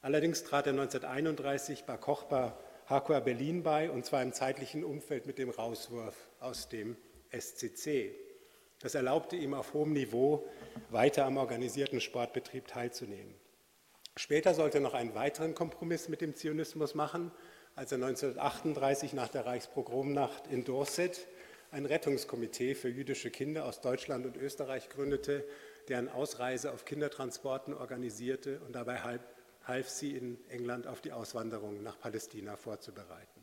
Allerdings 0.00 0.44
trat 0.44 0.66
er 0.66 0.72
1931 0.72 1.84
bei 1.84 1.98
Kochba 1.98 2.58
Hakua 2.86 3.20
Berlin 3.20 3.62
bei, 3.64 3.90
und 3.90 4.06
zwar 4.06 4.22
im 4.22 4.32
zeitlichen 4.32 4.82
Umfeld 4.82 5.26
mit 5.26 5.36
dem 5.36 5.50
Rauswurf 5.50 6.16
aus 6.40 6.70
dem 6.70 6.96
SCC. 7.38 8.14
Das 8.80 8.94
erlaubte 8.94 9.36
ihm 9.36 9.54
auf 9.54 9.74
hohem 9.74 9.92
Niveau 9.92 10.46
weiter 10.90 11.24
am 11.24 11.36
organisierten 11.36 12.00
Sportbetrieb 12.00 12.68
teilzunehmen. 12.68 13.34
Später 14.16 14.54
sollte 14.54 14.78
er 14.78 14.82
noch 14.82 14.94
einen 14.94 15.14
weiteren 15.14 15.54
Kompromiss 15.54 16.08
mit 16.08 16.20
dem 16.20 16.34
Zionismus 16.34 16.94
machen, 16.94 17.30
als 17.74 17.92
er 17.92 17.96
1938 17.96 19.12
nach 19.12 19.28
der 19.28 19.46
Reichspogromnacht 19.46 20.48
in 20.48 20.64
Dorset 20.64 21.28
ein 21.70 21.86
Rettungskomitee 21.86 22.74
für 22.74 22.88
jüdische 22.88 23.30
Kinder 23.30 23.64
aus 23.64 23.80
Deutschland 23.80 24.26
und 24.26 24.36
Österreich 24.36 24.88
gründete, 24.88 25.44
deren 25.88 26.08
Ausreise 26.08 26.72
auf 26.72 26.84
Kindertransporten 26.84 27.74
organisierte 27.74 28.60
und 28.60 28.74
dabei 28.74 29.00
halb, 29.02 29.22
half 29.64 29.88
sie 29.88 30.16
in 30.16 30.38
England 30.48 30.86
auf 30.86 31.00
die 31.00 31.12
Auswanderung 31.12 31.82
nach 31.82 31.98
Palästina 31.98 32.56
vorzubereiten. 32.56 33.37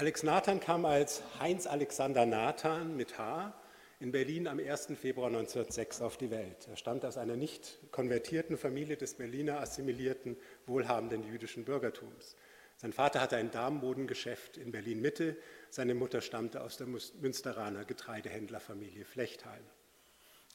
Alex 0.00 0.22
Nathan 0.22 0.60
kam 0.60 0.86
als 0.86 1.22
Heinz 1.40 1.66
Alexander 1.66 2.24
Nathan 2.24 2.96
mit 2.96 3.18
H 3.18 3.52
in 3.98 4.12
Berlin 4.12 4.48
am 4.48 4.58
1. 4.58 4.92
Februar 4.98 5.26
1906 5.26 6.00
auf 6.00 6.16
die 6.16 6.30
Welt. 6.30 6.68
Er 6.70 6.78
stammt 6.78 7.04
aus 7.04 7.18
einer 7.18 7.36
nicht 7.36 7.76
konvertierten 7.90 8.56
Familie 8.56 8.96
des 8.96 9.12
Berliner 9.12 9.60
assimilierten, 9.60 10.38
wohlhabenden 10.64 11.22
jüdischen 11.22 11.66
Bürgertums. 11.66 12.34
Sein 12.78 12.94
Vater 12.94 13.20
hatte 13.20 13.36
ein 13.36 13.50
Damenmodengeschäft 13.50 14.56
in 14.56 14.72
Berlin-Mitte, 14.72 15.36
seine 15.68 15.94
Mutter 15.94 16.22
stammte 16.22 16.62
aus 16.62 16.78
der 16.78 16.86
Münsteraner 16.86 17.84
Getreidehändlerfamilie 17.84 19.04
Flechtheim. 19.04 19.64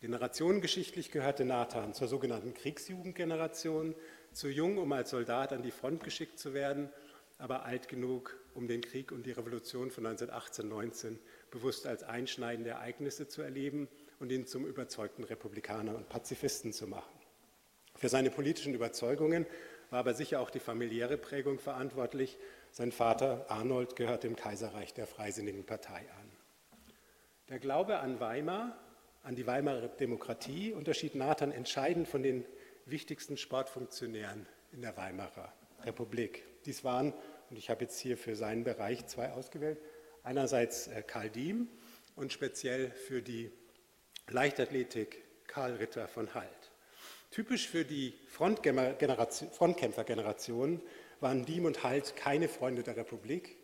Generationengeschichtlich 0.01 1.11
gehörte 1.11 1.45
Nathan 1.45 1.93
zur 1.93 2.07
sogenannten 2.07 2.55
Kriegsjugendgeneration, 2.55 3.93
zu 4.33 4.49
jung, 4.49 4.79
um 4.79 4.91
als 4.91 5.11
Soldat 5.11 5.53
an 5.53 5.61
die 5.61 5.69
Front 5.69 6.03
geschickt 6.03 6.39
zu 6.39 6.55
werden, 6.55 6.89
aber 7.37 7.65
alt 7.65 7.87
genug, 7.87 8.37
um 8.53 8.67
den 8.67 8.81
Krieg 8.81 9.11
und 9.11 9.25
die 9.25 9.31
Revolution 9.31 9.91
von 9.91 10.05
1918-19 10.07 11.17
bewusst 11.51 11.85
als 11.87 12.03
einschneidende 12.03 12.71
Ereignisse 12.71 13.27
zu 13.27 13.41
erleben 13.41 13.87
und 14.19 14.31
ihn 14.31 14.47
zum 14.47 14.65
überzeugten 14.65 15.23
Republikaner 15.23 15.95
und 15.95 16.09
Pazifisten 16.09 16.71
zu 16.71 16.87
machen. 16.87 17.13
Für 17.95 18.09
seine 18.09 18.29
politischen 18.29 18.73
Überzeugungen 18.73 19.45
war 19.89 19.99
aber 19.99 20.13
sicher 20.13 20.39
auch 20.39 20.49
die 20.49 20.59
familiäre 20.59 21.17
Prägung 21.17 21.59
verantwortlich. 21.59 22.37
Sein 22.71 22.91
Vater 22.91 23.45
Arnold 23.49 23.95
gehört 23.95 24.23
dem 24.23 24.35
Kaiserreich 24.35 24.93
der 24.93 25.07
Freisinnigen 25.07 25.65
Partei 25.65 25.99
an. 26.19 26.31
Der 27.49 27.59
Glaube 27.59 27.99
an 27.99 28.19
Weimar, 28.19 28.77
an 29.23 29.35
die 29.35 29.47
Weimarer 29.47 29.87
Demokratie, 29.87 30.73
unterschied 30.73 31.15
Nathan 31.15 31.51
entscheidend 31.51 32.07
von 32.07 32.23
den 32.23 32.45
wichtigsten 32.85 33.37
Sportfunktionären 33.37 34.47
in 34.71 34.81
der 34.81 34.97
Weimarer 34.97 35.53
Republik. 35.83 36.43
Dies 36.65 36.83
waren, 36.83 37.13
und 37.49 37.57
ich 37.57 37.69
habe 37.69 37.83
jetzt 37.83 37.99
hier 37.99 38.17
für 38.17 38.35
seinen 38.35 38.63
Bereich 38.63 39.05
zwei 39.07 39.31
ausgewählt, 39.31 39.79
Einerseits 40.25 40.87
äh, 40.87 41.03
Karl 41.05 41.29
Diem 41.29 41.67
und 42.15 42.33
speziell 42.33 42.89
für 42.89 43.21
die 43.21 43.51
Leichtathletik 44.27 45.23
Karl 45.45 45.75
Ritter 45.75 46.07
von 46.07 46.33
Halt. 46.33 46.71
Typisch 47.29 47.67
für 47.67 47.85
die 47.85 48.15
Frontkämpfergeneration 48.27 50.81
waren 51.19 51.45
Diem 51.45 51.65
und 51.65 51.83
Halt 51.83 52.15
keine 52.15 52.49
Freunde 52.49 52.81
der 52.81 52.97
Republik, 52.97 53.55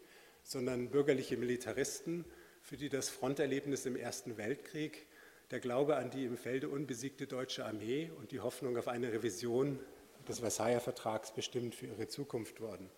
sondern 0.43 0.91
bürgerliche 0.91 1.35
Militaristen, 1.35 2.25
für 2.61 2.77
die 2.77 2.89
das 2.89 3.09
Fronterlebnis 3.09 3.87
im 3.87 3.95
Ersten 3.95 4.37
Weltkrieg, 4.37 5.07
der 5.49 5.61
Glaube 5.61 5.95
an 5.95 6.11
die 6.11 6.25
im 6.25 6.37
Felde 6.37 6.69
unbesiegte 6.69 7.25
deutsche 7.25 7.65
Armee 7.65 8.11
und 8.19 8.31
die 8.31 8.41
Hoffnung 8.41 8.77
auf 8.77 8.87
eine 8.87 9.11
Revision 9.11 9.79
des 10.27 10.39
Versailler 10.39 10.79
Vertrags 10.79 11.31
bestimmt 11.31 11.75
für 11.75 11.87
ihre 11.87 12.07
Zukunft 12.07 12.61
wurden. 12.61 12.89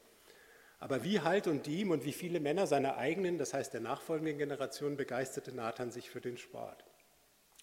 Aber 0.79 1.03
wie 1.03 1.21
Halt 1.21 1.47
und 1.47 1.65
Diem 1.65 1.91
und 1.91 2.03
wie 2.03 2.11
viele 2.11 2.39
Männer 2.39 2.67
seiner 2.67 2.97
eigenen, 2.97 3.37
das 3.37 3.53
heißt 3.53 3.73
der 3.73 3.81
nachfolgenden 3.81 4.37
Generation, 4.37 4.97
begeisterte 4.97 5.53
Nathan 5.53 5.91
sich 5.91 6.09
für 6.09 6.19
den 6.19 6.37
Sport. 6.37 6.83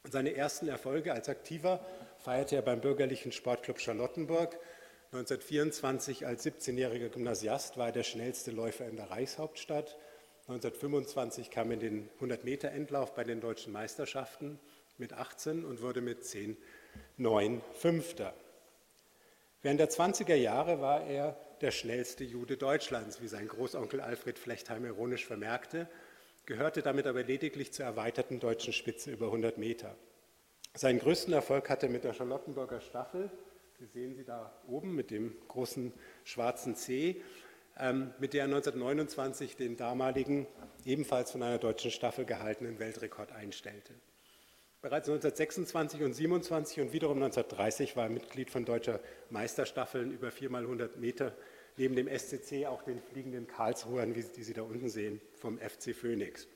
Seine 0.08 0.34
ersten 0.34 0.68
Erfolge 0.68 1.12
als 1.12 1.28
Aktiver 1.28 1.84
feierte 2.18 2.56
er 2.56 2.62
beim 2.62 2.80
bürgerlichen 2.80 3.32
Sportclub 3.32 3.78
Charlottenburg. 3.78 4.58
1924 5.12 6.26
als 6.26 6.46
17-jähriger 6.46 7.10
Gymnasiast 7.10 7.76
war 7.76 7.86
er 7.86 7.92
der 7.92 8.04
schnellste 8.04 8.52
Läufer 8.52 8.86
in 8.86 8.96
der 8.96 9.10
Reichshauptstadt. 9.10 9.98
1925 10.48 11.50
kam 11.50 11.68
er 11.70 11.74
in 11.74 11.80
den 11.80 12.10
100-Meter-Endlauf 12.20 13.14
bei 13.14 13.24
den 13.24 13.40
deutschen 13.40 13.72
Meisterschaften 13.72 14.58
mit 14.96 15.12
18 15.12 15.64
und 15.64 15.82
wurde 15.82 16.00
mit 16.00 16.24
10 16.24 16.56
9 17.18 17.60
Fünfter. 17.74 18.32
Während 19.62 19.80
der 19.80 19.90
20er 19.90 20.34
Jahre 20.34 20.80
war 20.80 21.04
er 21.04 21.36
der 21.60 21.70
schnellste 21.70 22.24
Jude 22.24 22.56
Deutschlands, 22.56 23.20
wie 23.20 23.28
sein 23.28 23.48
Großonkel 23.48 24.00
Alfred 24.00 24.38
Flechtheim 24.38 24.84
ironisch 24.86 25.26
vermerkte, 25.26 25.88
gehörte 26.46 26.82
damit 26.82 27.06
aber 27.06 27.22
lediglich 27.22 27.72
zur 27.72 27.84
erweiterten 27.84 28.40
deutschen 28.40 28.72
Spitze 28.72 29.10
über 29.10 29.26
100 29.26 29.58
Meter. 29.58 29.94
Seinen 30.74 30.98
größten 30.98 31.34
Erfolg 31.34 31.68
hatte 31.68 31.86
er 31.86 31.92
mit 31.92 32.04
der 32.04 32.14
Charlottenburger 32.14 32.80
Staffel, 32.80 33.30
Sie 33.80 33.86
sehen 33.86 34.14
sie 34.14 34.24
da 34.24 34.52
oben 34.66 34.94
mit 34.94 35.10
dem 35.10 35.34
großen 35.48 35.94
schwarzen 36.24 36.76
C, 36.76 37.22
ähm, 37.78 38.12
mit 38.18 38.34
der 38.34 38.42
er 38.42 38.48
1929 38.48 39.56
den 39.56 39.78
damaligen, 39.78 40.46
ebenfalls 40.84 41.30
von 41.30 41.42
einer 41.42 41.56
deutschen 41.56 41.90
Staffel 41.90 42.26
gehaltenen 42.26 42.78
Weltrekord 42.78 43.32
einstellte. 43.32 43.94
Bereits 44.82 45.10
1926 45.10 46.02
und 46.04 46.14
27 46.14 46.80
und 46.80 46.92
wiederum 46.94 47.22
1930 47.22 47.96
war 47.96 48.04
er 48.04 48.10
Mitglied 48.10 48.50
von 48.50 48.64
deutscher 48.64 49.00
Meisterstaffeln 49.28 50.10
über 50.10 50.28
4x100 50.28 50.96
Meter, 50.96 51.36
neben 51.76 51.94
dem 51.94 52.08
SCC 52.08 52.64
auch 52.64 52.82
den 52.82 53.02
fliegenden 53.02 53.46
Karlsruhern, 53.46 54.14
wie 54.14 54.22
die 54.22 54.42
Sie 54.42 54.54
da 54.54 54.62
unten 54.62 54.88
sehen, 54.88 55.20
vom 55.34 55.58
FC 55.58 55.94
Phoenix. 55.94 56.48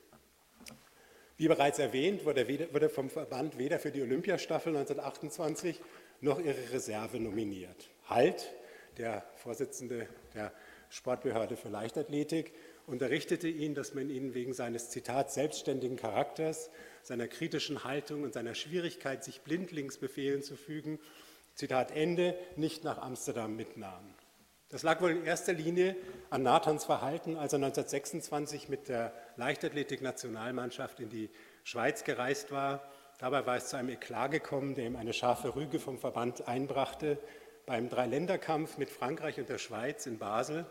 Wie 1.37 1.47
bereits 1.47 1.77
erwähnt, 1.77 2.25
wurde, 2.25 2.47
wurde 2.73 2.89
vom 2.89 3.11
Verband 3.11 3.59
weder 3.59 3.77
für 3.77 3.91
die 3.91 4.01
Olympiastaffel 4.01 4.75
1928 4.75 5.79
noch 6.21 6.39
ihre 6.39 6.73
Reserve 6.73 7.19
nominiert. 7.19 7.91
Halt, 8.09 8.51
der 8.97 9.23
Vorsitzende 9.35 10.07
der 10.33 10.51
Sportbehörde 10.89 11.57
für 11.57 11.69
Leichtathletik, 11.69 12.53
unterrichtete 12.87 13.47
ihn, 13.47 13.75
dass 13.75 13.93
man 13.93 14.09
ihn 14.09 14.33
wegen 14.33 14.53
seines 14.53 14.89
Zitat 14.89 15.31
selbstständigen 15.31 15.97
Charakters, 15.97 16.69
seiner 17.03 17.27
kritischen 17.27 17.83
Haltung 17.83 18.23
und 18.23 18.33
seiner 18.33 18.55
Schwierigkeit, 18.55 19.23
sich 19.23 19.41
blindlings 19.41 19.97
Befehlen 19.97 20.43
zu 20.43 20.55
fügen, 20.55 20.99
Zitat 21.55 21.91
Ende, 21.91 22.37
nicht 22.55 22.83
nach 22.83 22.97
Amsterdam 22.97 23.55
mitnahm. 23.55 24.13
Das 24.69 24.83
lag 24.83 24.99
wohl 24.99 25.11
in 25.11 25.23
erster 25.23 25.53
Linie 25.53 25.95
an 26.29 26.43
Nathans 26.43 26.85
Verhalten, 26.85 27.37
als 27.37 27.53
er 27.53 27.57
1926 27.57 28.67
mit 28.67 28.89
der 28.89 29.13
Leichtathletik-Nationalmannschaft 29.37 30.99
in 30.99 31.09
die 31.09 31.29
Schweiz 31.63 32.03
gereist 32.03 32.51
war. 32.51 32.83
Dabei 33.19 33.45
war 33.45 33.55
es 33.55 33.67
zu 33.67 33.77
einem 33.77 33.89
Eklat 33.89 34.31
gekommen, 34.31 34.75
der 34.75 34.87
ihm 34.87 34.95
eine 34.95 35.13
scharfe 35.13 35.55
Rüge 35.55 35.79
vom 35.79 35.97
Verband 35.97 36.47
einbrachte 36.47 37.19
beim 37.65 37.89
Dreiländerkampf 37.89 38.77
mit 38.77 38.89
Frankreich 38.89 39.39
und 39.39 39.49
der 39.49 39.57
Schweiz 39.57 40.05
in 40.05 40.17
Basel. 40.17 40.65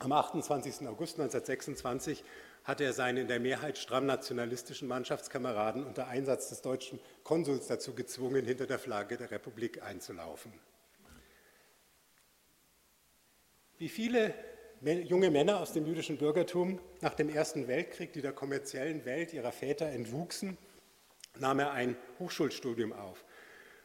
Am 0.00 0.12
28. 0.12 0.88
August 0.88 1.20
1926 1.20 2.24
hatte 2.64 2.84
er 2.84 2.94
seine 2.94 3.20
in 3.20 3.28
der 3.28 3.38
Mehrheit 3.38 3.76
stramm 3.76 4.06
nationalistischen 4.06 4.88
Mannschaftskameraden 4.88 5.84
unter 5.84 6.08
Einsatz 6.08 6.48
des 6.48 6.62
deutschen 6.62 6.98
Konsuls 7.22 7.66
dazu 7.66 7.94
gezwungen, 7.94 8.46
hinter 8.46 8.66
der 8.66 8.78
Flagge 8.78 9.18
der 9.18 9.30
Republik 9.30 9.82
einzulaufen. 9.82 10.54
Wie 13.76 13.90
viele 13.90 14.34
junge 14.80 15.30
Männer 15.30 15.60
aus 15.60 15.74
dem 15.74 15.84
jüdischen 15.84 16.16
Bürgertum 16.16 16.80
nach 17.02 17.12
dem 17.12 17.28
Ersten 17.28 17.68
Weltkrieg, 17.68 18.14
die 18.14 18.22
der 18.22 18.32
kommerziellen 18.32 19.04
Welt 19.04 19.34
ihrer 19.34 19.52
Väter 19.52 19.86
entwuchsen, 19.86 20.56
nahm 21.38 21.58
er 21.58 21.72
ein 21.72 21.94
Hochschulstudium 22.18 22.94
auf. 22.94 23.22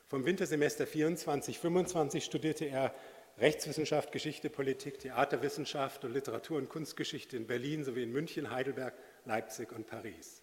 Vom 0.07 0.24
Wintersemester 0.24 0.86
24-25 0.86 2.22
studierte 2.22 2.63
er 2.63 2.93
Rechtswissenschaft, 3.38 4.13
Geschichte, 4.13 4.50
Politik, 4.50 5.00
Theaterwissenschaft 5.00 6.06
und 6.06 6.13
Literatur- 6.13 6.58
und 6.58 6.70
Kunstgeschichte 6.70 7.36
in 7.36 7.48
Berlin 7.48 7.84
sowie 7.84 8.04
in 8.04 8.12
München, 8.12 8.50
Heidelberg, 8.50 8.94
Leipzig 9.25 9.74
und 9.74 9.88
Paris. 9.88 10.42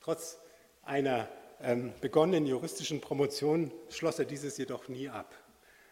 Trotz 0.00 0.40
einer 0.82 1.28
ähm, 1.62 1.92
begonnenen 2.00 2.46
juristischen 2.46 3.02
Promotion 3.02 3.70
schloss 3.90 4.18
er 4.18 4.24
dieses 4.24 4.56
jedoch 4.56 4.88
nie 4.88 5.10
ab. 5.10 5.34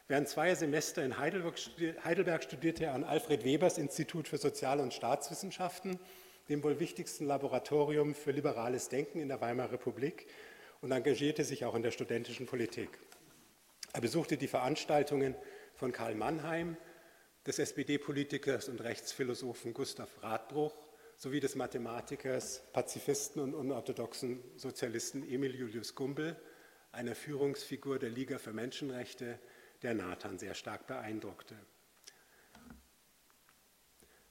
Während 0.06 0.26
zweier 0.26 0.56
Semester 0.56 1.04
in 1.04 1.18
Heidelberg 1.18 1.58
studierte 2.42 2.84
er 2.84 2.94
an 2.94 3.04
Alfred 3.04 3.44
Webers 3.44 3.76
Institut 3.76 4.26
für 4.26 4.38
Sozial- 4.38 4.80
und 4.80 4.94
Staatswissenschaften, 4.94 6.00
dem 6.48 6.62
wohl 6.62 6.80
wichtigsten 6.80 7.26
Laboratorium 7.26 8.14
für 8.14 8.30
liberales 8.30 8.88
Denken 8.88 9.20
in 9.20 9.28
der 9.28 9.42
Weimarer 9.42 9.72
Republik, 9.72 10.26
und 10.80 10.92
engagierte 10.92 11.44
sich 11.44 11.66
auch 11.66 11.74
in 11.74 11.82
der 11.82 11.90
studentischen 11.90 12.46
Politik. 12.46 12.88
Er 13.92 14.00
besuchte 14.00 14.38
die 14.38 14.48
Veranstaltungen 14.48 15.34
von 15.78 15.92
Karl 15.92 16.16
Mannheim, 16.16 16.76
des 17.46 17.60
SPD-Politikers 17.60 18.68
und 18.68 18.80
Rechtsphilosophen 18.80 19.72
Gustav 19.72 20.10
Radbruch 20.22 20.76
sowie 21.16 21.38
des 21.38 21.54
Mathematikers, 21.54 22.64
Pazifisten 22.72 23.40
und 23.40 23.54
unorthodoxen 23.54 24.42
Sozialisten 24.56 25.22
Emil 25.22 25.54
Julius 25.54 25.94
Gumbel, 25.94 26.36
einer 26.90 27.14
Führungsfigur 27.14 28.00
der 28.00 28.10
Liga 28.10 28.38
für 28.38 28.52
Menschenrechte, 28.52 29.38
der 29.82 29.94
Nathan 29.94 30.38
sehr 30.38 30.54
stark 30.54 30.88
beeindruckte. 30.88 31.54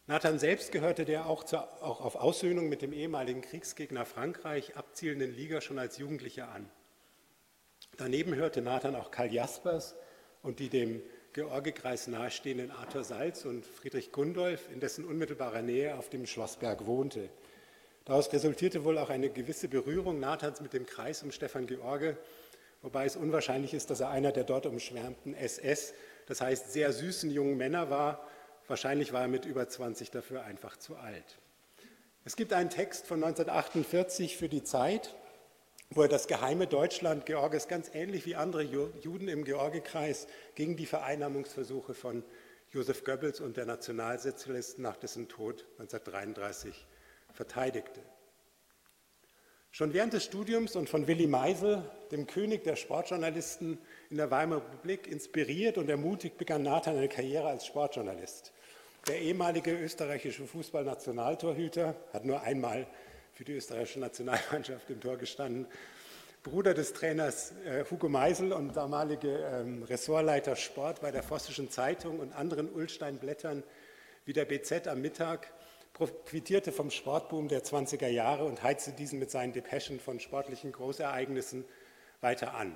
Nathan 0.06 0.38
selbst 0.38 0.74
gehörte 0.74 1.06
der 1.06 1.28
auch, 1.28 1.46
zur, 1.46 1.82
auch 1.82 2.02
auf 2.02 2.18
Aussöhnung 2.18 2.68
mit 2.68 2.82
dem 2.82 2.92
ehemaligen 2.92 3.42
Kriegsgegner 3.42 4.06
Frankreich 4.06 4.76
abzielenden 4.76 5.34
Liga 5.34 5.62
schon 5.62 5.80
als 5.80 5.98
Jugendlicher 5.98 6.50
an. 6.50 6.70
Daneben 7.96 8.36
hörte 8.36 8.62
Nathan 8.62 8.96
auch 8.96 9.12
Karl 9.12 9.34
Jaspers 9.34 9.96
und 10.42 10.60
die 10.60 10.70
dem 10.70 11.02
Georgikreis 11.34 12.08
nahestehenden 12.08 12.72
Arthur 12.72 13.04
Salz 13.04 13.46
und 13.46 13.66
Friedrich 13.66 14.12
Gundolf, 14.12 14.70
in 14.72 14.80
dessen 14.80 15.06
unmittelbarer 15.06 15.62
Nähe 15.62 15.96
auf 15.96 16.10
dem 16.10 16.26
Schlossberg 16.26 16.86
wohnte. 16.86 17.30
Daraus 18.06 18.32
resultierte 18.32 18.84
wohl 18.84 18.98
auch 18.98 19.10
eine 19.10 19.30
gewisse 19.30 19.68
Berührung 19.68 20.20
Nathans 20.20 20.62
mit 20.62 20.74
dem 20.74 20.86
Kreis 20.86 21.24
um 21.24 21.32
Stefan 21.32 21.68
George, 21.68 22.18
wobei 22.82 23.06
es 23.06 23.16
unwahrscheinlich 23.16 23.74
ist, 23.74 23.90
dass 23.90 24.00
er 24.00 24.10
einer 24.10 24.32
der 24.32 24.46
dort 24.46 24.66
umschwärmten 24.66 25.34
SS, 25.34 25.94
das 26.26 26.42
heißt 26.42 26.72
sehr 26.72 26.94
süßen 26.94 27.30
jungen 27.30 27.58
Männer 27.58 27.90
war. 27.90 28.26
Wahrscheinlich 28.68 29.14
war 29.14 29.24
er 29.24 29.28
mit 29.28 29.46
über 29.46 29.68
20 29.68 30.12
dafür 30.12 30.44
einfach 30.44 30.78
zu 30.78 30.96
alt. 30.96 31.38
Es 32.24 32.36
gibt 32.36 32.54
einen 32.54 32.70
Text 32.70 33.06
von 33.08 33.24
1948 33.24 34.38
für 34.38 34.50
die 34.50 34.64
Zeit, 34.64 35.16
wo 35.90 36.02
er 36.02 36.08
das 36.08 36.28
geheime 36.28 36.68
Deutschland 36.68 37.26
Georges 37.26 37.68
ganz 37.68 37.90
ähnlich 37.94 38.26
wie 38.26 38.36
andere 38.36 38.64
Juden 38.64 39.28
im 39.28 39.46
Georgikreis 39.46 40.28
gegen 40.56 40.76
die 40.76 40.86
Vereinnahmungsversuche 40.86 41.94
von 41.94 42.24
Josef 42.72 43.04
Goebbels 43.04 43.40
und 43.40 43.56
der 43.56 43.66
Nationalsozialisten 43.66 44.84
nach 44.84 44.98
dessen 44.98 45.30
Tod 45.30 45.66
1933 45.80 46.86
verteidigte. 47.34 48.02
Schon 49.72 49.94
während 49.94 50.14
des 50.14 50.26
Studiums 50.26 50.76
und 50.76 50.90
von 50.90 51.08
Willy 51.08 51.28
Meisel, 51.28 51.84
dem 52.12 52.26
König 52.26 52.64
der 52.64 52.76
Sportjournalisten 52.76 53.78
in 54.10 54.18
der 54.18 54.32
Weimarer 54.32 54.64
Republik, 54.64 55.08
inspiriert 55.08 55.78
und 55.78 55.90
ermutigt, 55.90 56.38
begann 56.38 56.64
Nathan 56.64 56.98
eine 56.98 57.08
Karriere 57.08 57.48
als 57.48 57.66
Sportjournalist. 57.66 58.52
Der 59.08 59.22
ehemalige 59.22 59.72
österreichische 59.72 60.46
Fußballnationaltorhüter 60.46 61.96
hat 62.12 62.26
nur 62.26 62.42
einmal 62.42 62.88
für 63.38 63.46
die 63.46 63.54
österreichische 63.54 64.00
Nationalmannschaft 64.00 64.90
im 64.90 65.00
Tor 65.00 65.16
gestanden. 65.16 65.68
Bruder 66.42 66.74
des 66.74 66.94
Trainers 66.94 67.54
äh, 67.66 67.86
Hugo 67.86 68.10
Meisel 68.10 68.52
und 68.52 68.76
damalige 68.76 69.30
ähm, 69.54 69.84
Ressortleiter 69.84 70.56
Sport 70.56 71.02
bei 71.02 71.12
der 71.12 71.22
Vossischen 71.22 71.70
Zeitung 71.70 72.20
und 72.20 72.34
anderen 72.34 72.68
Ulstein-Blättern 72.68 73.64
wie 74.26 74.34
der 74.34 74.46
BZ 74.46 74.88
am 74.88 75.02
Mittag 75.02 75.54
profitierte 75.94 76.72
vom 76.72 76.90
Sportboom 76.90 77.48
der 77.48 77.64
20er 77.64 78.08
Jahre 78.08 78.46
und 78.46 78.64
heizte 78.64 78.94
diesen 78.94 79.20
mit 79.20 79.30
seinen 79.30 79.54
Depeschen 79.54 80.00
von 80.00 80.20
sportlichen 80.20 80.72
Großereignissen 80.72 81.64
weiter 82.22 82.56
an. 82.56 82.76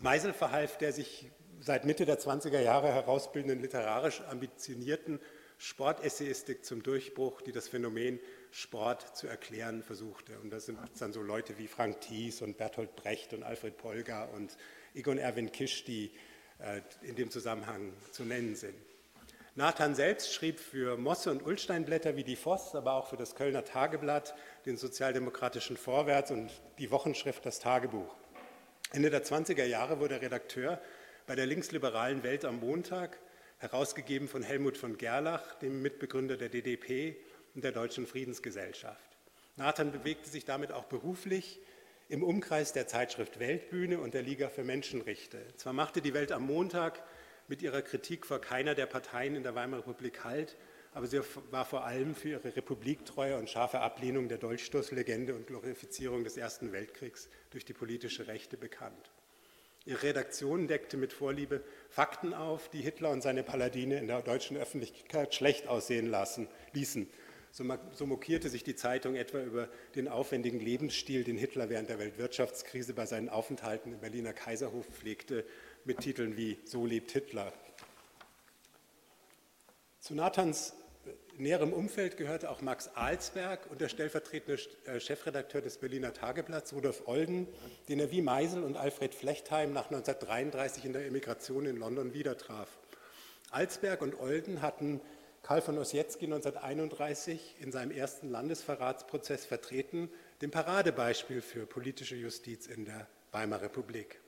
Meisel 0.00 0.32
verhalf 0.32 0.78
der 0.78 0.92
sich 0.92 1.30
seit 1.60 1.84
Mitte 1.84 2.06
der 2.06 2.18
20er 2.18 2.60
Jahre 2.60 2.88
herausbildenden 2.88 3.60
literarisch 3.60 4.20
ambitionierten 4.22 5.20
Sportessayistik 5.58 6.64
zum 6.64 6.82
Durchbruch, 6.82 7.40
die 7.42 7.52
das 7.52 7.68
Phänomen 7.68 8.18
Sport 8.52 9.16
zu 9.16 9.26
erklären 9.26 9.82
versuchte. 9.82 10.38
Und 10.40 10.50
das 10.50 10.66
sind 10.66 10.78
dann 10.98 11.12
so 11.12 11.22
Leute 11.22 11.58
wie 11.58 11.68
Frank 11.68 12.00
Thies 12.00 12.42
und 12.42 12.56
Bertolt 12.56 12.96
Brecht 12.96 13.32
und 13.32 13.42
Alfred 13.42 13.76
Polgar 13.76 14.32
und 14.32 14.56
Egon 14.94 15.18
Erwin 15.18 15.52
Kisch, 15.52 15.84
die 15.84 16.10
äh, 16.58 16.80
in 17.02 17.16
dem 17.16 17.30
Zusammenhang 17.30 17.92
zu 18.10 18.24
nennen 18.24 18.56
sind. 18.56 18.74
Nathan 19.56 19.94
selbst 19.94 20.32
schrieb 20.32 20.60
für 20.60 20.96
Mosse 20.96 21.30
und 21.30 21.44
Ulsteinblätter 21.44 22.16
wie 22.16 22.24
die 22.24 22.36
Voss, 22.36 22.74
aber 22.74 22.94
auch 22.94 23.08
für 23.08 23.16
das 23.16 23.34
Kölner 23.34 23.64
Tageblatt, 23.64 24.34
den 24.64 24.76
sozialdemokratischen 24.76 25.76
Vorwärts 25.76 26.30
und 26.30 26.50
die 26.78 26.90
Wochenschrift 26.90 27.44
Das 27.44 27.58
Tagebuch. 27.58 28.14
Ende 28.92 29.10
der 29.10 29.24
20er 29.24 29.64
Jahre 29.64 30.00
wurde 30.00 30.14
er 30.14 30.22
Redakteur 30.22 30.80
bei 31.26 31.34
der 31.34 31.46
linksliberalen 31.46 32.22
Welt 32.22 32.44
am 32.44 32.60
Montag, 32.60 33.18
herausgegeben 33.58 34.28
von 34.28 34.42
Helmut 34.42 34.78
von 34.78 34.96
Gerlach, 34.96 35.54
dem 35.56 35.82
Mitbegründer 35.82 36.36
der 36.36 36.48
DDP 36.48 37.16
und 37.54 37.64
der 37.64 37.72
Deutschen 37.72 38.06
Friedensgesellschaft. 38.06 39.10
Nathan 39.56 39.92
bewegte 39.92 40.28
sich 40.28 40.44
damit 40.44 40.72
auch 40.72 40.84
beruflich 40.84 41.60
im 42.08 42.22
Umkreis 42.22 42.72
der 42.72 42.88
Zeitschrift 42.88 43.38
Weltbühne 43.38 44.00
und 44.00 44.14
der 44.14 44.22
Liga 44.22 44.48
für 44.48 44.64
Menschenrechte. 44.64 45.38
Zwar 45.56 45.72
machte 45.72 46.00
die 46.02 46.14
Welt 46.14 46.32
am 46.32 46.46
Montag 46.46 47.02
mit 47.46 47.62
ihrer 47.62 47.82
Kritik 47.82 48.26
vor 48.26 48.40
keiner 48.40 48.74
der 48.74 48.86
Parteien 48.86 49.36
in 49.36 49.42
der 49.42 49.54
Weimarer 49.54 49.80
Republik 49.80 50.24
Halt, 50.24 50.56
aber 50.92 51.06
sie 51.06 51.20
war 51.50 51.64
vor 51.64 51.84
allem 51.84 52.14
für 52.14 52.30
ihre 52.30 52.56
Republiktreue 52.56 53.36
und 53.36 53.48
scharfe 53.48 53.80
Ablehnung 53.80 54.28
der 54.28 54.38
Dolchstoßlegende 54.38 55.34
und 55.34 55.46
Glorifizierung 55.46 56.24
des 56.24 56.36
Ersten 56.36 56.72
Weltkriegs 56.72 57.28
durch 57.50 57.64
die 57.64 57.72
politische 57.72 58.26
Rechte 58.26 58.56
bekannt. 58.56 59.10
Ihre 59.86 60.02
Redaktion 60.02 60.68
deckte 60.68 60.96
mit 60.96 61.12
Vorliebe 61.12 61.62
Fakten 61.88 62.34
auf, 62.34 62.68
die 62.68 62.82
Hitler 62.82 63.10
und 63.10 63.22
seine 63.22 63.42
Paladine 63.42 63.98
in 63.98 64.08
der 64.08 64.20
deutschen 64.20 64.56
Öffentlichkeit 64.56 65.34
schlecht 65.34 65.68
aussehen 65.68 66.06
lassen, 66.06 66.48
ließen. 66.72 67.08
So 67.52 68.06
mokierte 68.06 68.48
sich 68.48 68.62
die 68.62 68.76
Zeitung 68.76 69.16
etwa 69.16 69.40
über 69.42 69.68
den 69.96 70.08
aufwendigen 70.08 70.60
Lebensstil, 70.60 71.24
den 71.24 71.36
Hitler 71.36 71.68
während 71.68 71.88
der 71.88 71.98
Weltwirtschaftskrise 71.98 72.94
bei 72.94 73.06
seinen 73.06 73.28
Aufenthalten 73.28 73.92
im 73.92 74.00
Berliner 74.00 74.32
Kaiserhof 74.32 74.86
pflegte 74.86 75.44
mit 75.84 76.00
Titeln 76.00 76.36
wie 76.36 76.58
So 76.64 76.86
lebt 76.86 77.10
Hitler. 77.10 77.52
Zu 79.98 80.14
Nathans 80.14 80.74
näherem 81.36 81.72
Umfeld 81.72 82.16
gehörte 82.16 82.50
auch 82.50 82.60
Max 82.60 82.88
Alsberg 82.94 83.66
und 83.70 83.80
der 83.80 83.88
stellvertretende 83.88 84.60
äh, 84.84 85.00
Chefredakteur 85.00 85.60
des 85.60 85.78
Berliner 85.78 86.12
Tageblatts, 86.12 86.72
Rudolf 86.72 87.06
Olden, 87.06 87.48
den 87.88 87.98
er 87.98 88.10
wie 88.10 88.22
Meisel 88.22 88.62
und 88.62 88.76
Alfred 88.76 89.14
Flechtheim 89.14 89.72
nach 89.72 89.86
1933 89.86 90.84
in 90.84 90.92
der 90.92 91.06
Emigration 91.06 91.66
in 91.66 91.76
London 91.76 92.14
wieder 92.14 92.36
traf. 92.36 92.68
Alsberg 93.50 94.02
und 94.02 94.20
Olden 94.20 94.62
hatten 94.62 95.00
Karl 95.42 95.62
von 95.62 95.78
Ossietzky 95.78 96.26
1931 96.26 97.56
in 97.60 97.72
seinem 97.72 97.90
ersten 97.90 98.30
Landesverratsprozess 98.30 99.44
vertreten, 99.44 100.10
dem 100.42 100.50
Paradebeispiel 100.50 101.40
für 101.40 101.66
politische 101.66 102.16
Justiz 102.16 102.66
in 102.66 102.84
der 102.84 103.06
Weimarer 103.32 103.62
Republik. 103.62 104.20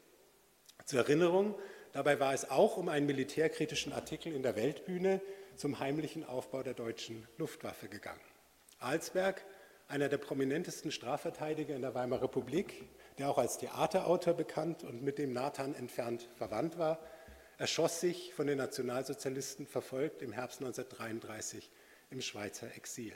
Zur 0.84 1.00
Erinnerung, 1.00 1.54
dabei 1.92 2.18
war 2.18 2.34
es 2.34 2.50
auch 2.50 2.76
um 2.76 2.88
einen 2.88 3.06
militärkritischen 3.06 3.92
Artikel 3.92 4.32
in 4.32 4.42
der 4.42 4.56
Weltbühne 4.56 5.20
zum 5.56 5.78
heimlichen 5.78 6.24
Aufbau 6.24 6.62
der 6.62 6.74
deutschen 6.74 7.28
Luftwaffe 7.36 7.88
gegangen. 7.88 8.20
Alsberg, 8.78 9.44
einer 9.88 10.08
der 10.08 10.18
prominentesten 10.18 10.90
Strafverteidiger 10.90 11.76
in 11.76 11.82
der 11.82 11.94
Weimarer 11.94 12.22
Republik, 12.22 12.88
der 13.18 13.28
auch 13.28 13.38
als 13.38 13.58
Theaterautor 13.58 14.34
bekannt 14.34 14.82
und 14.84 15.02
mit 15.02 15.18
dem 15.18 15.32
Nathan 15.32 15.74
entfernt 15.74 16.28
verwandt 16.36 16.78
war, 16.78 16.98
erschoss 17.62 18.00
sich 18.00 18.34
von 18.34 18.48
den 18.48 18.58
Nationalsozialisten 18.58 19.68
verfolgt 19.68 20.20
im 20.20 20.32
Herbst 20.32 20.58
1933 20.58 21.70
im 22.10 22.20
Schweizer 22.20 22.66
Exil. 22.74 23.14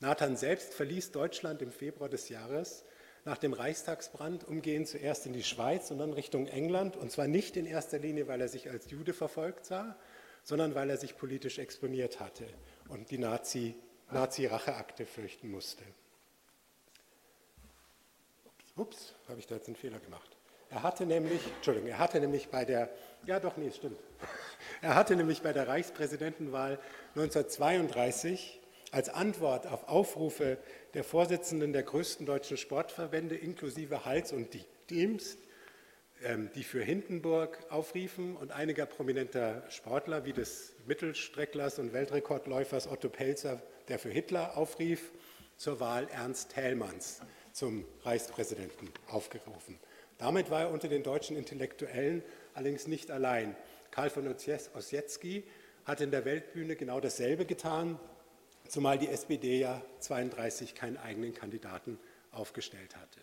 Nathan 0.00 0.36
selbst 0.36 0.74
verließ 0.74 1.12
Deutschland 1.12 1.62
im 1.62 1.72
Februar 1.72 2.10
des 2.10 2.28
Jahres 2.28 2.84
nach 3.24 3.38
dem 3.38 3.54
Reichstagsbrand 3.54 4.44
umgehend 4.44 4.86
zuerst 4.86 5.24
in 5.24 5.32
die 5.32 5.42
Schweiz 5.42 5.90
und 5.90 5.96
dann 5.96 6.12
Richtung 6.12 6.46
England, 6.46 6.98
und 6.98 7.10
zwar 7.10 7.26
nicht 7.26 7.56
in 7.56 7.64
erster 7.64 7.98
Linie, 7.98 8.28
weil 8.28 8.42
er 8.42 8.48
sich 8.48 8.68
als 8.68 8.90
Jude 8.90 9.14
verfolgt 9.14 9.64
sah, 9.64 9.98
sondern 10.44 10.74
weil 10.74 10.90
er 10.90 10.98
sich 10.98 11.16
politisch 11.16 11.58
exponiert 11.58 12.20
hatte 12.20 12.46
und 12.88 13.10
die 13.10 13.18
Nazi, 13.18 13.76
Nazi-Racheakte 14.10 15.06
fürchten 15.06 15.50
musste. 15.50 15.84
Ups, 18.44 18.72
ups 18.76 19.14
habe 19.26 19.40
ich 19.40 19.46
da 19.46 19.54
jetzt 19.54 19.68
einen 19.68 19.76
Fehler 19.76 20.00
gemacht. 20.00 20.37
Er 20.70 20.82
hatte 20.82 21.06
nämlich, 21.06 21.40
Entschuldigung, 21.56 21.88
er 21.88 21.98
hatte 21.98 22.20
nämlich 22.20 22.48
bei 22.48 22.64
der, 22.64 22.90
ja 23.26 23.40
doch, 23.40 23.56
nee, 23.56 23.70
stimmt. 23.70 23.98
Er 24.82 24.94
hatte 24.94 25.16
nämlich 25.16 25.42
bei 25.42 25.52
der 25.52 25.66
Reichspräsidentenwahl 25.66 26.78
1932 27.16 28.60
als 28.92 29.08
Antwort 29.08 29.66
auf 29.66 29.88
Aufrufe 29.88 30.58
der 30.94 31.04
Vorsitzenden 31.04 31.72
der 31.72 31.82
größten 31.82 32.26
deutschen 32.26 32.56
Sportverbände 32.56 33.34
inklusive 33.34 34.04
Hals 34.04 34.32
und 34.32 34.48
Dienst, 34.90 35.38
ähm, 36.22 36.50
die 36.54 36.64
für 36.64 36.82
Hindenburg 36.82 37.58
aufriefen 37.70 38.36
und 38.36 38.52
einiger 38.52 38.86
prominenter 38.86 39.62
Sportler 39.68 40.24
wie 40.24 40.32
des 40.32 40.74
Mittelstrecklers 40.86 41.78
und 41.78 41.92
Weltrekordläufers 41.92 42.88
Otto 42.88 43.08
Pelzer, 43.08 43.62
der 43.88 43.98
für 43.98 44.10
Hitler 44.10 44.56
aufrief, 44.56 45.12
zur 45.56 45.80
Wahl 45.80 46.08
Ernst 46.12 46.50
Thälmanns 46.50 47.20
zum 47.52 47.84
Reichspräsidenten 48.04 48.90
aufgerufen. 49.08 49.78
Damit 50.18 50.50
war 50.50 50.62
er 50.62 50.70
unter 50.70 50.88
den 50.88 51.02
deutschen 51.02 51.36
Intellektuellen 51.36 52.22
allerdings 52.54 52.86
nicht 52.86 53.10
allein. 53.10 53.56
Karl 53.90 54.10
von 54.10 54.26
Ossietzky 54.26 55.44
hat 55.84 56.00
in 56.00 56.10
der 56.10 56.24
Weltbühne 56.24 56.76
genau 56.76 57.00
dasselbe 57.00 57.46
getan, 57.46 57.98
zumal 58.66 58.98
die 58.98 59.08
SPD 59.08 59.60
ja 59.60 59.80
32 60.00 60.74
keinen 60.74 60.98
eigenen 60.98 61.34
Kandidaten 61.34 61.98
aufgestellt 62.32 62.96
hatte. 62.96 63.20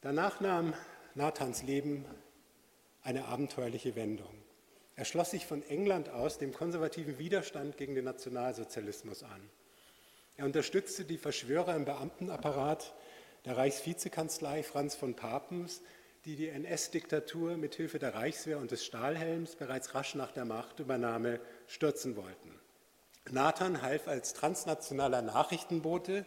Danach 0.00 0.40
nahm 0.40 0.74
Nathans 1.14 1.62
Leben 1.62 2.06
eine 3.02 3.26
abenteuerliche 3.26 3.96
Wendung. 3.96 4.34
Er 4.96 5.04
schloss 5.04 5.30
sich 5.30 5.46
von 5.46 5.62
England 5.68 6.08
aus 6.08 6.38
dem 6.38 6.52
konservativen 6.52 7.18
Widerstand 7.18 7.76
gegen 7.76 7.94
den 7.94 8.04
Nationalsozialismus 8.04 9.22
an. 9.22 9.50
Er 10.36 10.46
unterstützte 10.46 11.04
die 11.04 11.18
Verschwörer 11.18 11.74
im 11.74 11.84
Beamtenapparat 11.84 12.94
der 13.44 13.56
Reichsvizekanzlei 13.56 14.62
Franz 14.62 14.94
von 14.94 15.14
Papens, 15.14 15.82
die 16.24 16.36
die 16.36 16.48
NS-Diktatur 16.48 17.56
mit 17.56 17.74
Hilfe 17.74 17.98
der 17.98 18.14
Reichswehr 18.14 18.58
und 18.58 18.70
des 18.70 18.84
Stahlhelms 18.84 19.56
bereits 19.56 19.94
rasch 19.94 20.14
nach 20.14 20.32
der 20.32 20.44
Machtübernahme 20.44 21.40
stürzen 21.66 22.16
wollten. 22.16 22.58
Nathan 23.30 23.80
half 23.80 24.08
als 24.08 24.34
transnationaler 24.34 25.22
Nachrichtenbote, 25.22 26.26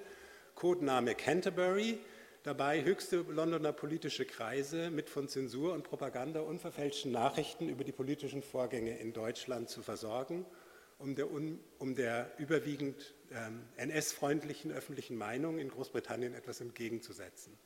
Codename 0.55 1.15
Canterbury, 1.15 1.99
dabei 2.43 2.83
höchste 2.83 3.17
Londoner 3.17 3.73
politische 3.73 4.25
Kreise 4.25 4.89
mit 4.89 5.09
von 5.09 5.27
Zensur 5.27 5.73
und 5.73 5.83
Propaganda 5.83 6.41
unverfälschten 6.41 7.11
Nachrichten 7.11 7.69
über 7.69 7.83
die 7.83 7.91
politischen 7.91 8.41
Vorgänge 8.41 8.97
in 8.97 9.13
Deutschland 9.13 9.69
zu 9.69 9.81
versorgen, 9.81 10.45
um 10.97 11.15
der, 11.15 11.27
um 11.31 11.95
der 11.95 12.31
überwiegend 12.37 13.13
NS-freundlichen 13.77 14.71
öffentlichen 14.71 15.17
Meinung 15.17 15.59
in 15.59 15.69
Großbritannien 15.69 16.33
etwas 16.33 16.61
entgegenzusetzen. 16.61 17.57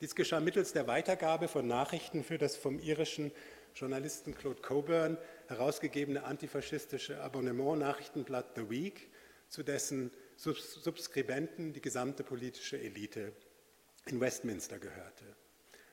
Dies 0.00 0.14
geschah 0.14 0.40
mittels 0.40 0.72
der 0.72 0.86
Weitergabe 0.86 1.48
von 1.48 1.66
Nachrichten 1.66 2.22
für 2.22 2.38
das 2.38 2.56
vom 2.56 2.78
irischen 2.78 3.32
Journalisten 3.74 4.34
Claude 4.34 4.62
Coburn 4.62 5.18
herausgegebene 5.48 6.24
antifaschistische 6.24 7.20
Abonnement-Nachrichtenblatt 7.20 8.56
The 8.56 8.70
Week, 8.70 9.08
zu 9.48 9.62
dessen 9.62 10.10
Subskribenten 10.36 11.72
die 11.72 11.80
gesamte 11.80 12.22
politische 12.22 12.78
Elite 12.78 13.32
in 14.06 14.20
Westminster 14.20 14.78
gehörte. 14.78 15.24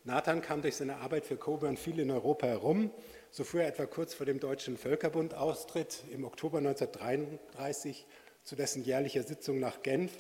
Nathan 0.04 0.42
kam 0.42 0.62
durch 0.62 0.76
seine 0.76 0.98
Arbeit 0.98 1.26
für 1.26 1.36
Coburn 1.36 1.78
viel 1.78 2.00
in 2.00 2.12
Europa 2.12 2.46
herum. 2.46 2.92
So 3.32 3.44
fuhr 3.44 3.62
er 3.62 3.70
etwa 3.70 3.88
kurz 3.88 4.14
vor 4.14 4.28
dem 4.28 4.40
Deutschen 4.40 4.78
Völkerbund 4.78 5.34
Austritt 5.34 6.04
im 6.12 6.26
Oktober 6.26 6.60
1933 6.60 8.06
zu 8.46 8.56
dessen 8.56 8.84
jährlicher 8.84 9.24
Sitzung 9.24 9.60
nach 9.60 9.82
Genf 9.84 10.12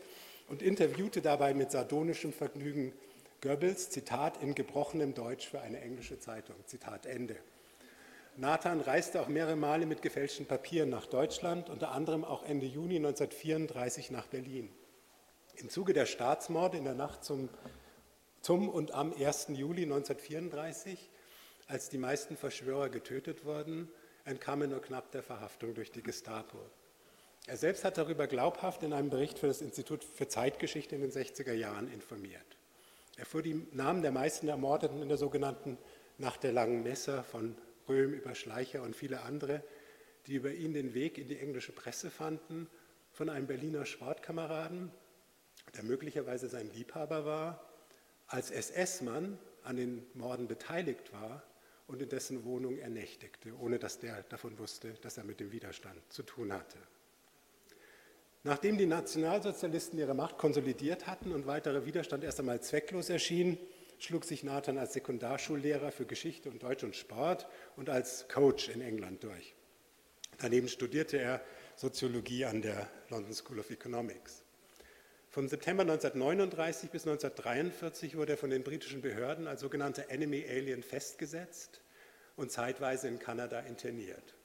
und 0.49 0.61
interviewte 0.61 1.21
dabei 1.21 1.53
mit 1.53 1.71
sardonischem 1.71 2.33
Vergnügen 2.33 2.93
Goebbels, 3.41 3.89
Zitat, 3.89 4.41
in 4.41 4.55
gebrochenem 4.55 5.13
Deutsch 5.13 5.47
für 5.47 5.61
eine 5.61 5.79
englische 5.79 6.19
Zeitung, 6.19 6.55
Zitat 6.65 7.05
Ende. 7.05 7.37
Nathan 8.37 8.81
reiste 8.81 9.21
auch 9.21 9.29
mehrere 9.29 9.55
Male 9.55 9.85
mit 9.85 10.01
gefälschten 10.01 10.45
Papieren 10.45 10.89
nach 10.89 11.05
Deutschland, 11.05 11.69
unter 11.69 11.91
anderem 11.91 12.25
auch 12.25 12.43
Ende 12.43 12.65
Juni 12.65 12.97
1934 12.97 14.11
nach 14.11 14.27
Berlin. 14.27 14.69
Im 15.55 15.69
Zuge 15.69 15.93
der 15.93 16.05
Staatsmorde 16.05 16.77
in 16.77 16.83
der 16.83 16.95
Nacht 16.95 17.23
zum 17.23 17.47
zum 18.45 18.69
und 18.69 18.91
am 18.91 19.11
1. 19.11 19.47
Juli 19.53 19.85
1934, 19.85 21.09
als 21.67 21.89
die 21.89 21.97
meisten 21.97 22.37
Verschwörer 22.37 22.89
getötet 22.89 23.43
wurden, 23.43 23.89
entkam 24.23 24.61
er 24.61 24.67
nur 24.67 24.83
knapp 24.83 25.11
der 25.11 25.23
Verhaftung 25.23 25.73
durch 25.73 25.91
die 25.91 26.03
Gestapo. 26.03 26.59
Er 27.47 27.57
selbst 27.57 27.83
hat 27.83 27.97
darüber 27.97 28.25
glaubhaft 28.25 28.81
in 28.81 28.91
einem 28.91 29.09
Bericht 29.09 29.37
für 29.37 29.47
das 29.47 29.61
Institut 29.61 30.03
für 30.03 30.27
Zeitgeschichte 30.27 30.95
in 30.95 31.01
den 31.01 31.11
60er 31.11 31.53
Jahren 31.53 31.91
informiert. 31.91 32.57
Er 33.17 33.25
fuhr 33.25 33.43
die 33.43 33.67
Namen 33.71 34.01
der 34.01 34.11
meisten 34.11 34.47
Ermordeten 34.47 35.01
in 35.01 35.09
der 35.09 35.17
sogenannten 35.17 35.77
Nacht 36.17 36.43
der 36.43 36.53
langen 36.53 36.81
Messer 36.81 37.23
von 37.23 37.55
Röhm 37.87 38.13
über 38.13 38.33
Schleicher 38.33 38.81
und 38.81 38.95
viele 38.95 39.21
andere, 39.21 39.63
die 40.25 40.33
über 40.33 40.51
ihn 40.51 40.73
den 40.73 40.95
Weg 40.95 41.19
in 41.19 41.27
die 41.27 41.37
englische 41.37 41.71
Presse 41.71 42.09
fanden, 42.09 42.67
von 43.11 43.29
einem 43.29 43.47
Berliner 43.47 43.85
Sportkameraden, 43.85 44.91
der 45.75 45.83
möglicherweise 45.83 46.49
sein 46.49 46.71
Liebhaber 46.73 47.25
war, 47.25 47.69
als 48.27 48.49
SS-Mann 48.49 49.37
an 49.63 49.77
den 49.77 50.05
Morden 50.15 50.47
beteiligt 50.47 51.13
war 51.13 51.43
und 51.87 52.01
in 52.01 52.09
dessen 52.09 52.43
Wohnung 52.43 52.77
er 52.77 52.89
nächtigte, 52.89 53.55
ohne 53.57 53.77
dass 53.77 53.99
der 53.99 54.23
davon 54.23 54.57
wusste, 54.57 54.93
dass 55.01 55.17
er 55.17 55.23
mit 55.23 55.39
dem 55.39 55.51
Widerstand 55.51 56.01
zu 56.11 56.23
tun 56.23 56.51
hatte. 56.51 56.77
Nachdem 58.45 58.77
die 58.77 58.85
Nationalsozialisten 58.85 59.97
ihre 59.97 60.13
Macht 60.13 60.37
konsolidiert 60.37 61.07
hatten 61.07 61.31
und 61.31 61.47
weiterer 61.47 61.87
Widerstand 61.87 62.23
erst 62.23 62.39
einmal 62.39 62.61
zwecklos 62.61 63.09
erschien, 63.09 63.57
schlug 63.97 64.23
sich 64.23 64.43
Nathan 64.43 64.77
als 64.77 64.93
Sekundarschullehrer 64.93 65.91
für 65.91 66.05
Geschichte 66.05 66.51
und 66.51 66.61
Deutsch 66.61 66.83
und 66.83 66.95
Sport 66.95 67.47
und 67.75 67.89
als 67.89 68.27
Coach 68.27 68.69
in 68.69 68.81
England 68.81 69.23
durch. 69.23 69.55
Daneben 70.37 70.67
studierte 70.67 71.17
er 71.17 71.41
Soziologie 71.75 72.45
an 72.45 72.61
der 72.61 72.87
London 73.09 73.33
School 73.33 73.57
of 73.57 73.71
Economics. 73.71 74.43
Vom 75.31 75.47
September 75.47 75.81
1939 75.81 76.91
bis 76.91 77.07
1943 77.07 78.15
wurde 78.15 78.33
er 78.33 78.37
von 78.37 78.51
den 78.51 78.63
britischen 78.63 79.01
Behörden 79.01 79.47
als 79.47 79.61
sogenannter 79.61 80.11
Enemy 80.11 80.45
Alien 80.47 80.83
festgesetzt 80.83 81.81
und 82.35 82.51
zeitweise 82.51 83.07
in 83.07 83.17
Kanada 83.17 83.61
interniert. 83.61 84.35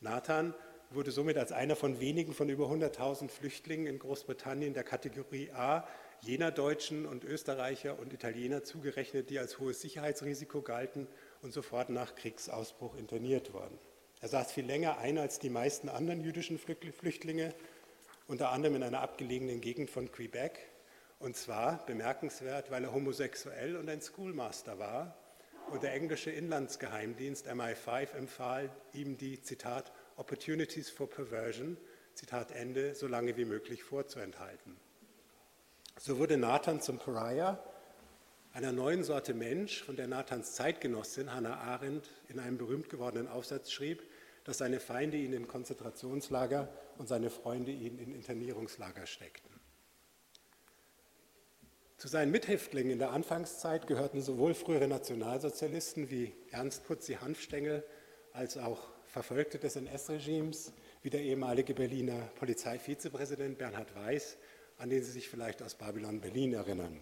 Nathan 0.00 0.54
wurde 0.90 1.10
somit 1.10 1.36
als 1.36 1.52
einer 1.52 1.76
von 1.76 2.00
wenigen 2.00 2.34
von 2.34 2.48
über 2.48 2.66
100.000 2.66 3.28
Flüchtlingen 3.28 3.86
in 3.86 3.98
Großbritannien 3.98 4.74
der 4.74 4.84
Kategorie 4.84 5.50
A 5.52 5.86
jener 6.20 6.50
Deutschen 6.50 7.06
und 7.06 7.24
Österreicher 7.24 7.98
und 7.98 8.12
Italiener 8.12 8.64
zugerechnet, 8.64 9.30
die 9.30 9.38
als 9.38 9.58
hohes 9.58 9.80
Sicherheitsrisiko 9.80 10.62
galten 10.62 11.06
und 11.42 11.52
sofort 11.52 11.90
nach 11.90 12.14
Kriegsausbruch 12.14 12.96
interniert 12.96 13.52
wurden. 13.52 13.78
Er 14.20 14.28
saß 14.28 14.52
viel 14.52 14.64
länger 14.64 14.98
ein 14.98 15.18
als 15.18 15.38
die 15.38 15.50
meisten 15.50 15.88
anderen 15.88 16.22
jüdischen 16.22 16.58
Flüchtlinge 16.58 17.54
unter 18.26 18.52
anderem 18.52 18.76
in 18.76 18.82
einer 18.82 19.00
abgelegenen 19.00 19.60
Gegend 19.60 19.90
von 19.90 20.10
Quebec. 20.10 20.58
Und 21.18 21.36
zwar 21.36 21.84
bemerkenswert, 21.86 22.70
weil 22.70 22.84
er 22.84 22.92
homosexuell 22.92 23.76
und 23.76 23.88
ein 23.88 24.00
Schoolmaster 24.00 24.78
war. 24.78 25.16
Und 25.70 25.82
der 25.82 25.94
englische 25.94 26.30
Inlandsgeheimdienst 26.30 27.48
MI5 27.48 28.14
empfahl 28.14 28.70
ihm 28.92 29.16
die, 29.16 29.40
Zitat, 29.40 29.92
Opportunities 30.16 30.90
for 30.90 31.08
Perversion, 31.08 31.76
Zitat 32.14 32.52
Ende, 32.52 32.94
so 32.94 33.06
lange 33.06 33.36
wie 33.36 33.44
möglich 33.44 33.82
vorzuenthalten. 33.82 34.76
So 35.98 36.18
wurde 36.18 36.36
Nathan 36.36 36.80
zum 36.80 36.98
Pariah, 36.98 37.62
einer 38.52 38.72
neuen 38.72 39.02
Sorte 39.02 39.34
Mensch, 39.34 39.82
von 39.82 39.96
der 39.96 40.06
Nathans 40.06 40.54
Zeitgenossin 40.54 41.32
Hannah 41.32 41.58
Arendt 41.58 42.08
in 42.28 42.38
einem 42.38 42.56
berühmt 42.56 42.88
gewordenen 42.88 43.26
Aufsatz 43.26 43.72
schrieb, 43.72 44.02
dass 44.44 44.58
seine 44.58 44.78
Feinde 44.78 45.16
ihn 45.16 45.32
in 45.32 45.48
Konzentrationslager 45.48 46.68
und 46.98 47.08
seine 47.08 47.30
Freunde 47.30 47.72
ihn 47.72 47.98
in 47.98 48.14
Internierungslager 48.14 49.06
steckten. 49.06 49.50
Zu 51.96 52.08
seinen 52.08 52.30
Mithäftlingen 52.30 52.92
in 52.92 52.98
der 52.98 53.10
Anfangszeit 53.10 53.86
gehörten 53.86 54.20
sowohl 54.20 54.54
frühere 54.54 54.86
Nationalsozialisten 54.86 56.10
wie 56.10 56.34
Ernst 56.50 56.84
Putzi 56.84 57.14
Hanfstengel 57.14 57.82
als 58.32 58.56
auch 58.56 58.93
Verfolgte 59.14 59.60
des 59.60 59.76
NS-Regimes, 59.76 60.72
wie 61.04 61.08
der 61.08 61.20
ehemalige 61.20 61.72
Berliner 61.72 62.18
Polizeivizepräsident 62.34 63.58
Bernhard 63.58 63.94
Weiß, 63.94 64.36
an 64.76 64.90
den 64.90 65.04
Sie 65.04 65.12
sich 65.12 65.28
vielleicht 65.28 65.62
aus 65.62 65.76
Babylon 65.76 66.20
Berlin 66.20 66.52
erinnern. 66.52 67.00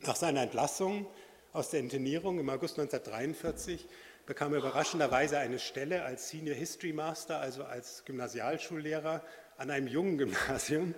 Nach 0.00 0.16
seiner 0.16 0.42
Entlassung 0.42 1.06
aus 1.52 1.70
der 1.70 1.78
Internierung 1.78 2.40
im 2.40 2.50
August 2.50 2.80
1943 2.80 3.86
bekam 4.26 4.54
er 4.54 4.58
überraschenderweise 4.58 5.38
eine 5.38 5.60
Stelle 5.60 6.02
als 6.02 6.30
Senior 6.30 6.56
History 6.56 6.92
Master, 6.92 7.38
also 7.38 7.62
als 7.62 8.04
Gymnasialschullehrer 8.04 9.22
an 9.56 9.70
einem 9.70 9.86
jungen 9.86 10.18
Gymnasium, 10.18 10.96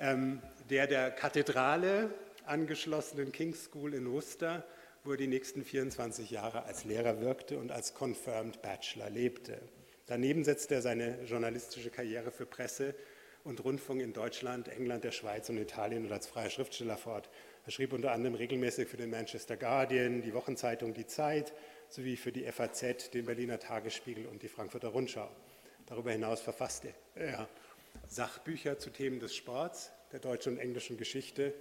ähm, 0.00 0.42
der 0.70 0.88
der 0.88 1.12
Kathedrale 1.12 2.12
angeschlossenen 2.46 3.30
King's 3.30 3.62
School 3.62 3.94
in 3.94 4.10
Worcester, 4.10 4.64
wo 5.04 5.12
er 5.12 5.16
die 5.16 5.26
nächsten 5.26 5.64
24 5.64 6.30
Jahre 6.30 6.64
als 6.64 6.84
Lehrer 6.84 7.20
wirkte 7.20 7.58
und 7.58 7.72
als 7.72 7.94
Confirmed 7.94 8.62
Bachelor 8.62 9.10
lebte. 9.10 9.60
Daneben 10.06 10.44
setzte 10.44 10.74
er 10.76 10.82
seine 10.82 11.22
journalistische 11.24 11.90
Karriere 11.90 12.30
für 12.30 12.46
Presse 12.46 12.94
und 13.44 13.64
Rundfunk 13.64 14.00
in 14.00 14.12
Deutschland, 14.12 14.68
England, 14.68 15.04
der 15.04 15.10
Schweiz 15.10 15.48
und 15.48 15.58
Italien 15.58 16.04
und 16.04 16.12
als 16.12 16.26
freier 16.28 16.50
Schriftsteller 16.50 16.96
fort. 16.96 17.28
Er 17.64 17.72
schrieb 17.72 17.92
unter 17.92 18.12
anderem 18.12 18.34
regelmäßig 18.36 18.88
für 18.88 18.96
den 18.96 19.10
Manchester 19.10 19.56
Guardian, 19.56 20.22
die 20.22 20.34
Wochenzeitung 20.34 20.94
Die 20.94 21.06
Zeit 21.06 21.52
sowie 21.88 22.16
für 22.16 22.30
die 22.30 22.44
FAZ, 22.44 23.10
den 23.10 23.26
Berliner 23.26 23.58
Tagesspiegel 23.58 24.26
und 24.26 24.42
die 24.42 24.48
Frankfurter 24.48 24.88
Rundschau. 24.88 25.28
Darüber 25.86 26.12
hinaus 26.12 26.40
verfasste 26.40 26.94
er 27.14 27.48
Sachbücher 28.06 28.78
zu 28.78 28.90
Themen 28.90 29.18
des 29.18 29.34
Sports, 29.34 29.92
der 30.12 30.20
deutschen 30.20 30.54
und 30.54 30.58
englischen 30.58 30.96
Geschichte 30.96 31.54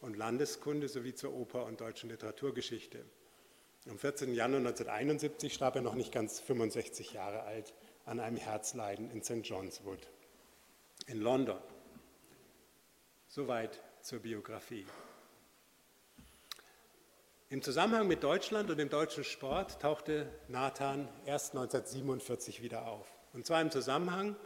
und 0.00 0.16
Landeskunde 0.16 0.88
sowie 0.88 1.14
zur 1.14 1.34
Oper- 1.34 1.66
und 1.66 1.80
deutschen 1.80 2.10
Literaturgeschichte. 2.10 3.04
Am 3.88 3.98
14. 3.98 4.34
Januar 4.34 4.58
1971 4.58 5.54
starb 5.54 5.76
er 5.76 5.82
noch 5.82 5.94
nicht 5.94 6.12
ganz 6.12 6.40
65 6.40 7.12
Jahre 7.12 7.42
alt 7.42 7.74
an 8.04 8.20
einem 8.20 8.36
Herzleiden 8.36 9.10
in 9.10 9.22
St. 9.22 9.42
John's 9.44 9.84
Wood 9.84 10.08
in 11.06 11.20
London. 11.20 11.58
Soweit 13.28 13.80
zur 14.02 14.20
Biografie. 14.20 14.86
Im 17.50 17.62
Zusammenhang 17.62 18.06
mit 18.06 18.22
Deutschland 18.22 18.70
und 18.70 18.76
dem 18.76 18.90
deutschen 18.90 19.24
Sport 19.24 19.80
tauchte 19.80 20.30
Nathan 20.48 21.08
erst 21.24 21.54
1947 21.54 22.62
wieder 22.62 22.86
auf. 22.86 23.06
Und 23.32 23.46
zwar 23.46 23.62
im 23.62 23.70
Zusammenhang 23.70 24.36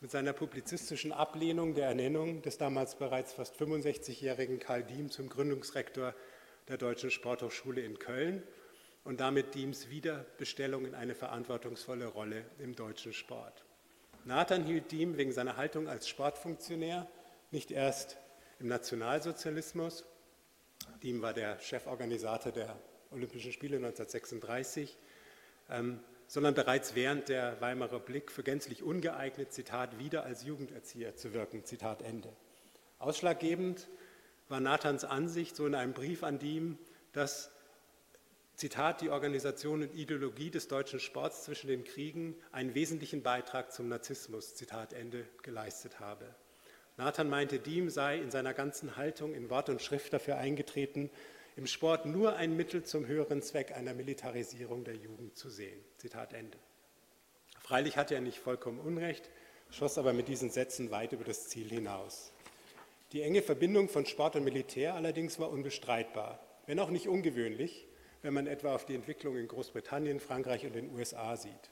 mit 0.00 0.10
seiner 0.10 0.32
publizistischen 0.32 1.12
Ablehnung 1.12 1.74
der 1.74 1.88
Ernennung 1.88 2.42
des 2.42 2.58
damals 2.58 2.94
bereits 2.94 3.32
fast 3.32 3.56
65-jährigen 3.56 4.58
Karl 4.60 4.84
Diem 4.84 5.10
zum 5.10 5.28
Gründungsrektor 5.28 6.14
der 6.68 6.78
Deutschen 6.78 7.10
Sporthochschule 7.10 7.80
in 7.80 7.98
Köln 7.98 8.42
und 9.04 9.20
damit 9.20 9.54
Diems 9.54 9.88
Wiederbestellung 9.88 10.84
in 10.86 10.94
eine 10.94 11.14
verantwortungsvolle 11.14 12.06
Rolle 12.06 12.44
im 12.58 12.76
deutschen 12.76 13.12
Sport. 13.12 13.64
Nathan 14.24 14.64
hielt 14.64 14.92
Diem 14.92 15.16
wegen 15.16 15.32
seiner 15.32 15.56
Haltung 15.56 15.88
als 15.88 16.08
Sportfunktionär 16.08 17.08
nicht 17.50 17.70
erst 17.70 18.18
im 18.60 18.68
Nationalsozialismus, 18.68 20.04
Diem 21.02 21.22
war 21.22 21.32
der 21.32 21.58
Cheforganisator 21.60 22.52
der 22.52 22.78
Olympischen 23.10 23.52
Spiele 23.52 23.76
1936, 23.76 24.96
ähm, 25.70 26.00
sondern 26.28 26.54
bereits 26.54 26.94
während 26.94 27.30
der 27.30 27.60
Weimarer 27.60 27.94
Republik 27.94 28.30
für 28.30 28.42
gänzlich 28.42 28.82
ungeeignet, 28.82 29.52
Zitat, 29.52 29.98
wieder 29.98 30.24
als 30.24 30.44
Jugenderzieher 30.44 31.16
zu 31.16 31.32
wirken, 31.32 31.64
Zitat 31.64 32.02
Ende. 32.02 32.28
Ausschlaggebend 32.98 33.88
war 34.48 34.60
Nathans 34.60 35.04
Ansicht, 35.04 35.56
so 35.56 35.66
in 35.66 35.74
einem 35.74 35.94
Brief 35.94 36.22
an 36.22 36.38
Diem, 36.38 36.78
dass, 37.12 37.50
Zitat, 38.54 39.00
die 39.00 39.08
Organisation 39.08 39.82
und 39.82 39.94
Ideologie 39.94 40.50
des 40.50 40.68
deutschen 40.68 41.00
Sports 41.00 41.44
zwischen 41.44 41.68
den 41.68 41.84
Kriegen 41.84 42.36
einen 42.52 42.74
wesentlichen 42.74 43.22
Beitrag 43.22 43.72
zum 43.72 43.88
Narzissmus, 43.88 44.54
Zitat 44.54 44.92
Ende, 44.92 45.24
geleistet 45.42 45.98
habe. 45.98 46.26
Nathan 46.98 47.30
meinte, 47.30 47.58
Diem 47.58 47.88
sei 47.88 48.18
in 48.18 48.30
seiner 48.30 48.52
ganzen 48.52 48.96
Haltung 48.96 49.32
in 49.32 49.48
Wort 49.48 49.70
und 49.70 49.80
Schrift 49.80 50.12
dafür 50.12 50.36
eingetreten, 50.36 51.10
im 51.58 51.66
Sport 51.66 52.06
nur 52.06 52.36
ein 52.36 52.56
Mittel 52.56 52.84
zum 52.84 53.08
höheren 53.08 53.42
Zweck 53.42 53.72
einer 53.76 53.92
Militarisierung 53.92 54.84
der 54.84 54.94
Jugend 54.94 55.36
zu 55.36 55.50
sehen. 55.50 55.84
Zitat 55.96 56.32
Ende. 56.32 56.56
Freilich 57.60 57.96
hatte 57.96 58.14
er 58.14 58.20
nicht 58.20 58.38
vollkommen 58.38 58.78
Unrecht, 58.78 59.28
schoss 59.68 59.98
aber 59.98 60.12
mit 60.12 60.28
diesen 60.28 60.50
Sätzen 60.50 60.92
weit 60.92 61.12
über 61.12 61.24
das 61.24 61.48
Ziel 61.48 61.68
hinaus. 61.68 62.32
Die 63.10 63.22
enge 63.22 63.42
Verbindung 63.42 63.88
von 63.88 64.06
Sport 64.06 64.36
und 64.36 64.44
Militär 64.44 64.94
allerdings 64.94 65.40
war 65.40 65.50
unbestreitbar, 65.50 66.38
wenn 66.66 66.78
auch 66.78 66.90
nicht 66.90 67.08
ungewöhnlich, 67.08 67.88
wenn 68.22 68.34
man 68.34 68.46
etwa 68.46 68.76
auf 68.76 68.86
die 68.86 68.94
Entwicklung 68.94 69.36
in 69.36 69.48
Großbritannien, 69.48 70.20
Frankreich 70.20 70.64
und 70.64 70.76
den 70.76 70.94
USA 70.94 71.36
sieht. 71.36 71.70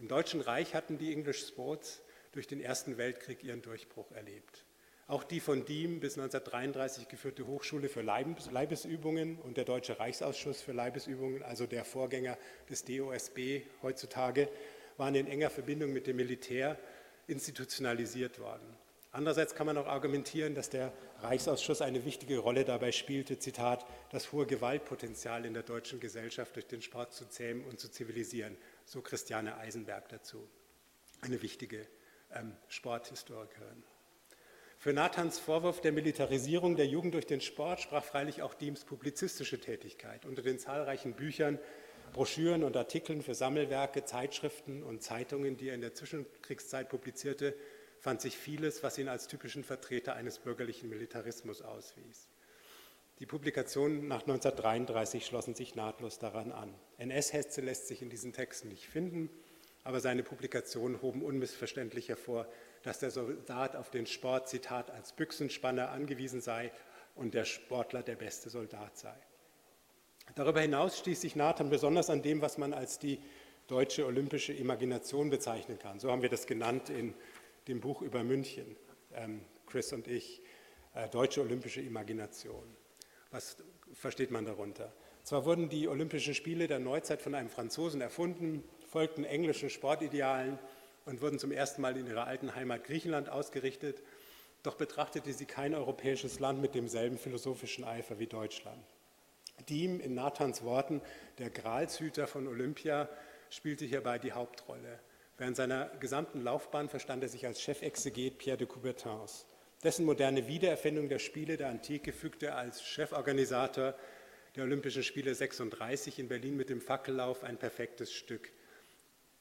Im 0.00 0.08
Deutschen 0.08 0.40
Reich 0.40 0.74
hatten 0.74 0.98
die 0.98 1.12
English 1.12 1.46
Sports 1.46 2.02
durch 2.32 2.48
den 2.48 2.60
Ersten 2.60 2.98
Weltkrieg 2.98 3.44
ihren 3.44 3.62
Durchbruch 3.62 4.10
erlebt. 4.10 4.63
Auch 5.06 5.22
die 5.22 5.40
von 5.40 5.66
Diem 5.66 6.00
bis 6.00 6.16
1933 6.16 7.08
geführte 7.08 7.46
Hochschule 7.46 7.90
für 7.90 8.00
Leibesübungen 8.00 9.38
und 9.38 9.58
der 9.58 9.66
Deutsche 9.66 10.00
Reichsausschuss 10.00 10.62
für 10.62 10.72
Leibesübungen, 10.72 11.42
also 11.42 11.66
der 11.66 11.84
Vorgänger 11.84 12.38
des 12.70 12.84
DOSB 12.84 13.62
heutzutage, 13.82 14.48
waren 14.96 15.14
in 15.14 15.26
enger 15.26 15.50
Verbindung 15.50 15.92
mit 15.92 16.06
dem 16.06 16.16
Militär 16.16 16.78
institutionalisiert 17.26 18.38
worden. 18.38 18.66
Andererseits 19.12 19.54
kann 19.54 19.66
man 19.66 19.76
auch 19.76 19.86
argumentieren, 19.86 20.54
dass 20.54 20.70
der 20.70 20.92
Reichsausschuss 21.20 21.82
eine 21.82 22.04
wichtige 22.04 22.38
Rolle 22.38 22.64
dabei 22.64 22.90
spielte, 22.90 23.38
Zitat, 23.38 23.86
das 24.10 24.32
hohe 24.32 24.46
Gewaltpotenzial 24.46 25.44
in 25.44 25.54
der 25.54 25.62
deutschen 25.62 26.00
Gesellschaft 26.00 26.56
durch 26.56 26.66
den 26.66 26.82
Sport 26.82 27.12
zu 27.12 27.28
zähmen 27.28 27.64
und 27.64 27.78
zu 27.78 27.90
zivilisieren, 27.90 28.56
so 28.86 29.02
Christiane 29.02 29.56
Eisenberg 29.56 30.08
dazu. 30.08 30.48
Eine 31.20 31.42
wichtige 31.42 31.86
ähm, 32.34 32.56
Sporthistorikerin. 32.68 33.84
Für 34.84 34.92
Nathans 34.92 35.38
Vorwurf 35.38 35.80
der 35.80 35.92
Militarisierung 35.92 36.76
der 36.76 36.86
Jugend 36.86 37.14
durch 37.14 37.24
den 37.24 37.40
Sport 37.40 37.80
sprach 37.80 38.04
freilich 38.04 38.42
auch 38.42 38.52
Diems 38.52 38.84
publizistische 38.84 39.58
Tätigkeit. 39.58 40.26
Unter 40.26 40.42
den 40.42 40.58
zahlreichen 40.58 41.14
Büchern, 41.14 41.58
Broschüren 42.12 42.62
und 42.62 42.76
Artikeln 42.76 43.22
für 43.22 43.34
Sammelwerke, 43.34 44.04
Zeitschriften 44.04 44.82
und 44.82 45.02
Zeitungen, 45.02 45.56
die 45.56 45.70
er 45.70 45.74
in 45.74 45.80
der 45.80 45.94
Zwischenkriegszeit 45.94 46.90
publizierte, 46.90 47.56
fand 47.98 48.20
sich 48.20 48.36
vieles, 48.36 48.82
was 48.82 48.98
ihn 48.98 49.08
als 49.08 49.26
typischen 49.26 49.64
Vertreter 49.64 50.16
eines 50.16 50.38
bürgerlichen 50.38 50.90
Militarismus 50.90 51.62
auswies. 51.62 52.28
Die 53.20 53.26
Publikationen 53.26 54.06
nach 54.06 54.20
1933 54.20 55.24
schlossen 55.24 55.54
sich 55.54 55.74
nahtlos 55.74 56.18
daran 56.18 56.52
an. 56.52 56.74
NS-Hetze 56.98 57.62
lässt 57.62 57.88
sich 57.88 58.02
in 58.02 58.10
diesen 58.10 58.34
Texten 58.34 58.68
nicht 58.68 58.86
finden 58.86 59.30
aber 59.84 60.00
seine 60.00 60.22
Publikationen 60.22 61.02
hoben 61.02 61.22
unmissverständlich 61.22 62.08
hervor, 62.08 62.48
dass 62.84 62.98
der 62.98 63.10
Soldat 63.10 63.76
auf 63.76 63.90
den 63.90 64.06
Sport, 64.06 64.48
Zitat, 64.48 64.90
als 64.90 65.12
Büchsenspanner 65.12 65.90
angewiesen 65.90 66.40
sei 66.40 66.70
und 67.14 67.34
der 67.34 67.44
Sportler 67.44 68.02
der 68.02 68.14
beste 68.14 68.50
Soldat 68.50 68.96
sei. 68.96 69.14
Darüber 70.34 70.60
hinaus 70.60 70.98
stieß 70.98 71.20
sich 71.20 71.34
Nathan 71.34 71.70
besonders 71.70 72.10
an 72.10 72.22
dem, 72.22 72.40
was 72.42 72.58
man 72.58 72.72
als 72.72 72.98
die 72.98 73.20
deutsche 73.66 74.04
olympische 74.06 74.52
Imagination 74.52 75.30
bezeichnen 75.30 75.78
kann. 75.78 75.98
So 75.98 76.10
haben 76.10 76.22
wir 76.22 76.28
das 76.28 76.46
genannt 76.46 76.90
in 76.90 77.14
dem 77.68 77.80
Buch 77.80 78.02
über 78.02 78.22
München, 78.22 78.76
ähm, 79.14 79.40
Chris 79.66 79.92
und 79.94 80.06
ich, 80.06 80.42
äh, 80.94 81.08
deutsche 81.08 81.40
olympische 81.40 81.80
Imagination. 81.80 82.64
Was 83.30 83.56
versteht 83.94 84.30
man 84.30 84.44
darunter? 84.44 84.92
Zwar 85.22 85.46
wurden 85.46 85.70
die 85.70 85.88
Olympischen 85.88 86.34
Spiele 86.34 86.66
der 86.66 86.78
Neuzeit 86.78 87.22
von 87.22 87.34
einem 87.34 87.48
Franzosen 87.48 88.02
erfunden, 88.02 88.62
folgten 88.86 89.24
englischen 89.24 89.70
Sportidealen 89.70 90.58
und 91.04 91.20
wurden 91.20 91.38
zum 91.38 91.52
ersten 91.52 91.82
Mal 91.82 91.96
in 91.96 92.06
ihrer 92.06 92.26
alten 92.26 92.54
Heimat 92.54 92.84
Griechenland 92.84 93.28
ausgerichtet. 93.28 94.02
Doch 94.62 94.76
betrachtete 94.76 95.32
sie 95.32 95.44
kein 95.44 95.74
europäisches 95.74 96.40
Land 96.40 96.60
mit 96.60 96.74
demselben 96.74 97.18
philosophischen 97.18 97.84
Eifer 97.84 98.18
wie 98.18 98.26
Deutschland. 98.26 98.82
Diem, 99.68 100.00
in 100.00 100.14
Nathans 100.14 100.62
Worten, 100.64 101.00
der 101.38 101.50
Gralshüter 101.50 102.26
von 102.26 102.46
Olympia, 102.46 103.08
spielte 103.50 103.84
hierbei 103.84 104.18
die 104.18 104.32
Hauptrolle. 104.32 104.98
Während 105.36 105.56
seiner 105.56 105.86
gesamten 106.00 106.40
Laufbahn 106.40 106.88
verstand 106.88 107.22
er 107.22 107.28
sich 107.28 107.46
als 107.46 107.60
Chefexeget 107.60 108.38
Pierre 108.38 108.56
de 108.56 108.66
Coubertins. 108.66 109.46
Dessen 109.82 110.06
moderne 110.06 110.48
Wiedererfindung 110.48 111.08
der 111.08 111.18
Spiele 111.18 111.56
der 111.56 111.68
Antike 111.68 112.12
fügte 112.12 112.46
er 112.46 112.56
als 112.56 112.82
Cheforganisator 112.82 113.94
der 114.56 114.64
Olympischen 114.64 115.02
Spiele 115.02 115.34
36 115.34 116.18
in 116.18 116.28
Berlin 116.28 116.56
mit 116.56 116.70
dem 116.70 116.80
Fackellauf 116.80 117.42
ein 117.42 117.58
perfektes 117.58 118.12
Stück 118.12 118.50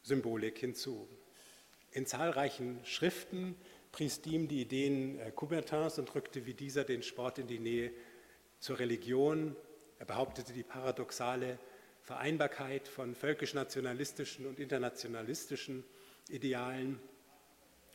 Symbolik 0.02 0.58
hinzu. 0.58 1.08
In 1.94 2.08
zahlreichen 2.08 2.80
Schriften 2.84 3.56
pries 3.92 4.22
Diem 4.22 4.48
die 4.48 4.62
Ideen 4.62 5.20
äh, 5.20 5.32
Coubertins 5.32 6.00
und 6.00 6.14
rückte 6.16 6.48
wie 6.48 6.56
dieser 6.56 6.84
den 6.84 7.04
Sport 7.04 7.38
in 7.38 7.46
die 7.46 7.60
Nähe 7.60 7.92
zur 8.60 8.80
Religion. 8.80 9.56
Er 10.00 10.08
behauptete 10.08 10.54
die 10.54 10.64
paradoxale 10.64 11.60
Vereinbarkeit 12.02 12.88
von 12.88 13.14
völkisch-nationalistischen 13.14 14.48
und 14.48 14.60
internationalistischen 14.60 15.84
Idealen 16.30 17.00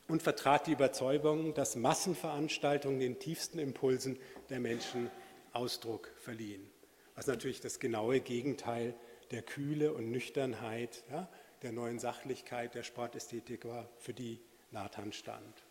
und 0.07 0.23
vertrat 0.23 0.69
die 0.69 0.73
Überzeugung, 0.73 1.53
dass 1.55 1.75
Massenveranstaltungen 1.75 3.01
den 3.01 3.19
tiefsten 3.19 3.59
Impulsen 3.59 4.17
der 4.49 4.61
Menschen 4.61 5.11
Ausdruck 5.53 6.13
verliehen. 6.19 6.71
Was 7.17 7.27
natürlich 7.27 7.61
das 7.61 7.81
genaue 7.81 8.21
Gegenteil 8.21 8.95
der 9.33 9.43
Kühle 9.43 9.93
und 9.93 10.13
Nüchternheit, 10.13 11.03
ja, 11.11 11.29
der 11.63 11.73
neuen 11.73 11.99
Sachlichkeit 11.99 12.75
der 12.75 12.83
Sportästhetik 12.83 13.65
war, 13.65 13.89
für 13.99 14.15
die 14.15 14.41
Nathan 14.71 15.13
stand. 15.13 15.65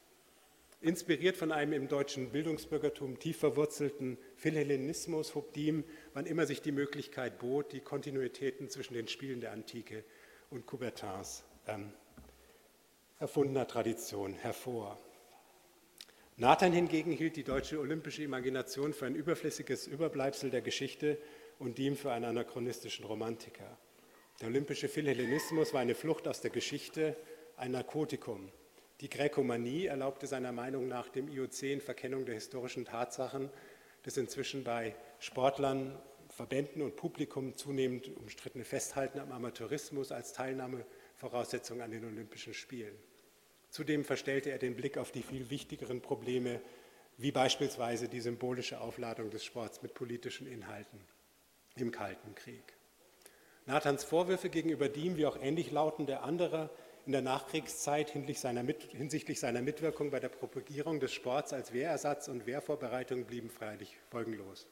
Inspiriert 0.79 1.37
von 1.37 1.51
einem 1.51 1.73
im 1.73 1.87
deutschen 1.87 2.29
Bildungsbürgertum 2.29 3.17
tief 3.17 3.39
verwurzelten 3.39 4.17
Philhellenismus 4.35 5.33
hob 5.33 5.53
Diem, 5.53 5.83
wann 6.13 6.27
immer 6.27 6.45
sich 6.45 6.61
die 6.61 6.71
Möglichkeit 6.71 7.39
bot, 7.39 7.73
die 7.73 7.79
Kontinuitäten 7.79 8.69
zwischen 8.69 8.93
den 8.93 9.07
Spielen 9.07 9.41
der 9.41 9.53
Antike 9.53 10.03
und 10.51 10.67
Coubertins 10.67 11.43
ähm, 11.67 11.91
erfundener 13.19 13.67
Tradition 13.67 14.33
hervor. 14.33 14.99
Nathan 16.35 16.71
hingegen 16.71 17.11
hielt 17.11 17.35
die 17.35 17.43
deutsche 17.43 17.79
olympische 17.79 18.21
Imagination 18.21 18.93
für 18.93 19.07
ein 19.07 19.15
überflüssiges 19.15 19.87
Überbleibsel 19.87 20.51
der 20.51 20.61
Geschichte 20.61 21.17
und 21.57 21.79
Diem 21.79 21.97
für 21.97 22.11
einen 22.11 22.25
anachronistischen 22.25 23.05
Romantiker. 23.05 23.79
Der 24.39 24.49
olympische 24.49 24.87
Philhellenismus 24.87 25.73
war 25.73 25.81
eine 25.81 25.95
Flucht 25.95 26.27
aus 26.27 26.41
der 26.41 26.51
Geschichte, 26.51 27.15
ein 27.55 27.71
Narkotikum. 27.71 28.51
Die 29.01 29.09
Gräkomanie 29.09 29.87
erlaubte 29.87 30.27
seiner 30.27 30.51
Meinung 30.51 30.87
nach 30.87 31.09
dem 31.09 31.27
IOC 31.27 31.63
in 31.63 31.81
Verkennung 31.81 32.23
der 32.25 32.35
historischen 32.35 32.85
Tatsachen 32.85 33.49
des 34.05 34.15
inzwischen 34.15 34.63
bei 34.63 34.95
Sportlern, 35.17 35.97
Verbänden 36.29 36.83
und 36.83 36.95
Publikum 36.95 37.55
zunehmend 37.55 38.15
umstrittene 38.15 38.63
Festhalten 38.63 39.19
am 39.19 39.31
Amateurismus 39.31 40.11
als 40.11 40.33
Teilnahmevoraussetzung 40.33 41.81
an 41.81 41.89
den 41.89 42.05
Olympischen 42.05 42.53
Spielen. 42.53 42.95
Zudem 43.71 44.05
verstellte 44.05 44.51
er 44.51 44.59
den 44.59 44.75
Blick 44.75 44.99
auf 44.99 45.11
die 45.11 45.23
viel 45.23 45.49
wichtigeren 45.49 45.99
Probleme, 45.99 46.61
wie 47.17 47.31
beispielsweise 47.31 48.07
die 48.07 48.21
symbolische 48.21 48.81
Aufladung 48.81 49.31
des 49.31 49.43
Sports 49.43 49.81
mit 49.81 49.95
politischen 49.95 50.45
Inhalten 50.45 50.99
im 51.75 51.91
Kalten 51.91 52.35
Krieg. 52.35 52.76
Nathans 53.67 54.05
Vorwürfe 54.05 54.49
gegenüber 54.49 54.87
Diem, 54.87 55.17
wie 55.17 55.25
auch 55.25 55.37
ähnlich 55.41 55.71
lautende 55.71 56.21
anderer 56.21 56.69
in 57.05 57.11
der 57.11 57.21
Nachkriegszeit 57.21 58.09
hinsichtlich 58.09 59.39
seiner 59.41 59.61
Mitwirkung 59.61 60.09
bei 60.09 60.21
der 60.21 60.29
Propagierung 60.29 61.01
des 61.01 61.13
Sports 61.13 61.51
als 61.51 61.73
Wehrersatz 61.73 62.29
und 62.29 62.45
Wehrvorbereitung 62.45 63.25
blieben 63.25 63.49
freilich 63.49 63.97
folgenlos. 64.09 64.67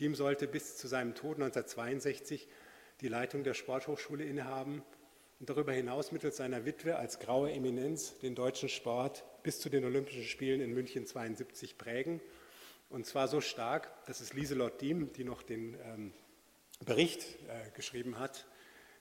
Diem 0.00 0.14
sollte 0.14 0.48
bis 0.48 0.78
zu 0.78 0.88
seinem 0.88 1.14
Tod 1.14 1.36
1962 1.36 2.48
die 3.02 3.08
Leitung 3.08 3.44
der 3.44 3.52
Sporthochschule 3.52 4.24
innehaben 4.24 4.82
und 5.38 5.50
darüber 5.50 5.72
hinaus 5.72 6.10
mittels 6.10 6.38
seiner 6.38 6.64
Witwe 6.64 6.96
als 6.96 7.18
graue 7.18 7.52
Eminenz 7.52 8.18
den 8.20 8.34
deutschen 8.34 8.70
Sport 8.70 9.24
bis 9.42 9.60
zu 9.60 9.68
den 9.68 9.84
Olympischen 9.84 10.24
Spielen 10.24 10.62
in 10.62 10.72
München 10.72 11.04
72 11.04 11.76
prägen. 11.76 12.22
Und 12.88 13.04
zwar 13.04 13.28
so 13.28 13.42
stark, 13.42 13.90
dass 14.06 14.20
es 14.22 14.32
Lieselot 14.32 14.80
Diem, 14.80 15.12
die 15.12 15.24
noch 15.24 15.42
den 15.42 15.76
ähm, 15.84 16.12
Bericht 16.84 17.22
äh, 17.48 17.70
geschrieben 17.74 18.18
hat 18.18 18.46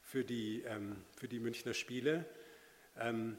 für 0.01 0.23
die, 0.23 0.63
ähm, 0.63 1.03
für 1.17 1.27
die 1.27 1.39
Münchner 1.39 1.73
Spiele, 1.73 2.25
ähm, 2.99 3.37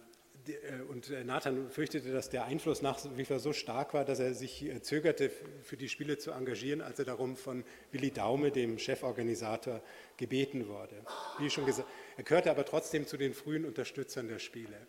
äh, 0.49 0.83
und 0.89 1.11
äh, 1.11 1.25
Nathan 1.25 1.71
fürchtete, 1.71 2.13
dass 2.13 2.31
der 2.31 2.45
Einfluss 2.45 2.83
nach 2.83 2.99
wie 3.17 3.25
vor 3.25 3.39
so 3.39 3.53
stark 3.53 3.95
war, 3.95 4.05
dass 4.05 4.19
er 4.19 4.35
sich 4.35 4.65
äh, 4.65 4.81
zögerte, 4.83 5.31
für 5.63 5.77
die 5.77 5.89
Spiele 5.89 6.19
zu 6.19 6.31
engagieren, 6.33 6.81
als 6.81 6.99
er 6.99 7.05
darum 7.05 7.37
von 7.37 7.65
Willi 7.93 8.11
Daume, 8.11 8.51
dem 8.51 8.79
Cheforganisator, 8.79 9.83
gebeten 10.17 10.69
wurde. 10.69 11.05
Wie 11.39 11.51
schon 11.51 11.67
gesagt, 11.67 11.89
er 12.17 12.25
gehörte 12.25 12.51
aber 12.51 12.65
trotzdem 12.65 13.07
zu 13.07 13.17
den 13.17 13.35
frühen 13.35 13.65
Unterstützern 13.65 14.29
der 14.29 14.39
Spiele. 14.39 14.87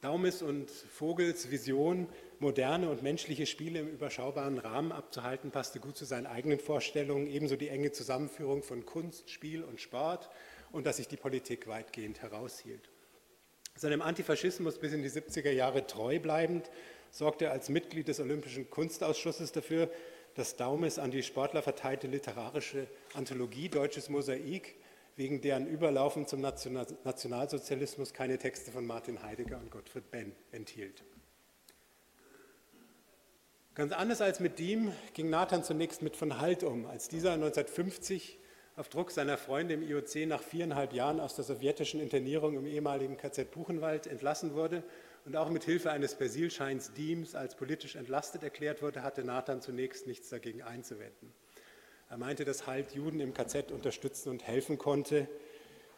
Daumes 0.00 0.42
und 0.42 0.70
Vogels 0.70 1.50
Vision, 1.50 2.06
moderne 2.38 2.88
und 2.88 3.02
menschliche 3.02 3.46
Spiele 3.46 3.80
im 3.80 3.88
überschaubaren 3.88 4.58
Rahmen 4.58 4.92
abzuhalten, 4.92 5.50
passte 5.50 5.80
gut 5.80 5.96
zu 5.96 6.04
seinen 6.04 6.26
eigenen 6.26 6.60
Vorstellungen, 6.60 7.26
ebenso 7.26 7.56
die 7.56 7.68
enge 7.68 7.90
Zusammenführung 7.90 8.62
von 8.62 8.86
Kunst, 8.86 9.28
Spiel 9.28 9.64
und 9.64 9.80
Sport 9.80 10.30
und 10.70 10.86
dass 10.86 10.98
sich 10.98 11.08
die 11.08 11.16
Politik 11.16 11.66
weitgehend 11.66 12.22
heraushielt. 12.22 12.88
Seinem 13.74 14.00
Antifaschismus 14.00 14.78
bis 14.78 14.92
in 14.92 15.02
die 15.02 15.10
70er 15.10 15.50
Jahre 15.50 15.84
treu 15.84 16.20
bleibend, 16.20 16.70
sorgte 17.10 17.46
er 17.46 17.52
als 17.52 17.68
Mitglied 17.68 18.06
des 18.06 18.20
Olympischen 18.20 18.70
Kunstausschusses 18.70 19.50
dafür, 19.50 19.90
dass 20.34 20.54
Daumes 20.54 21.00
an 21.00 21.10
die 21.10 21.24
Sportler 21.24 21.62
verteilte 21.62 22.06
literarische 22.06 22.86
Anthologie 23.14 23.68
Deutsches 23.68 24.08
Mosaik, 24.08 24.76
wegen 25.18 25.40
deren 25.40 25.66
Überlaufen 25.66 26.28
zum 26.28 26.40
Nationalsozialismus 26.40 28.14
keine 28.14 28.38
Texte 28.38 28.70
von 28.70 28.86
Martin 28.86 29.20
Heidegger 29.20 29.58
und 29.58 29.68
Gottfried 29.68 30.08
Benn 30.12 30.32
enthielt. 30.52 31.02
Ganz 33.74 33.92
anders 33.92 34.20
als 34.20 34.38
mit 34.38 34.60
Diem 34.60 34.92
ging 35.14 35.28
Nathan 35.28 35.64
zunächst 35.64 36.02
mit 36.02 36.14
von 36.14 36.40
Halt 36.40 36.62
um, 36.62 36.86
als 36.86 37.08
dieser 37.08 37.32
1950 37.32 38.38
auf 38.76 38.88
Druck 38.88 39.10
seiner 39.10 39.36
Freunde 39.36 39.74
im 39.74 39.82
IOC 39.82 40.28
nach 40.28 40.40
viereinhalb 40.40 40.92
Jahren 40.92 41.18
aus 41.18 41.34
der 41.34 41.44
sowjetischen 41.44 42.00
Internierung 42.00 42.56
im 42.56 42.66
ehemaligen 42.66 43.16
KZ 43.16 43.50
Buchenwald 43.50 44.06
entlassen 44.06 44.54
wurde 44.54 44.84
und 45.24 45.34
auch 45.34 45.50
mit 45.50 45.64
Hilfe 45.64 45.90
eines 45.90 46.14
Persilscheins 46.14 46.92
Diems 46.92 47.34
als 47.34 47.56
politisch 47.56 47.96
entlastet 47.96 48.44
erklärt 48.44 48.82
wurde, 48.82 49.02
hatte 49.02 49.24
Nathan 49.24 49.60
zunächst 49.62 50.06
nichts 50.06 50.28
dagegen 50.28 50.62
einzuwenden. 50.62 51.32
Er 52.10 52.16
meinte, 52.16 52.46
dass 52.46 52.66
Halt 52.66 52.92
Juden 52.92 53.20
im 53.20 53.34
KZ 53.34 53.70
unterstützen 53.70 54.30
und 54.30 54.46
helfen 54.46 54.78
konnte 54.78 55.28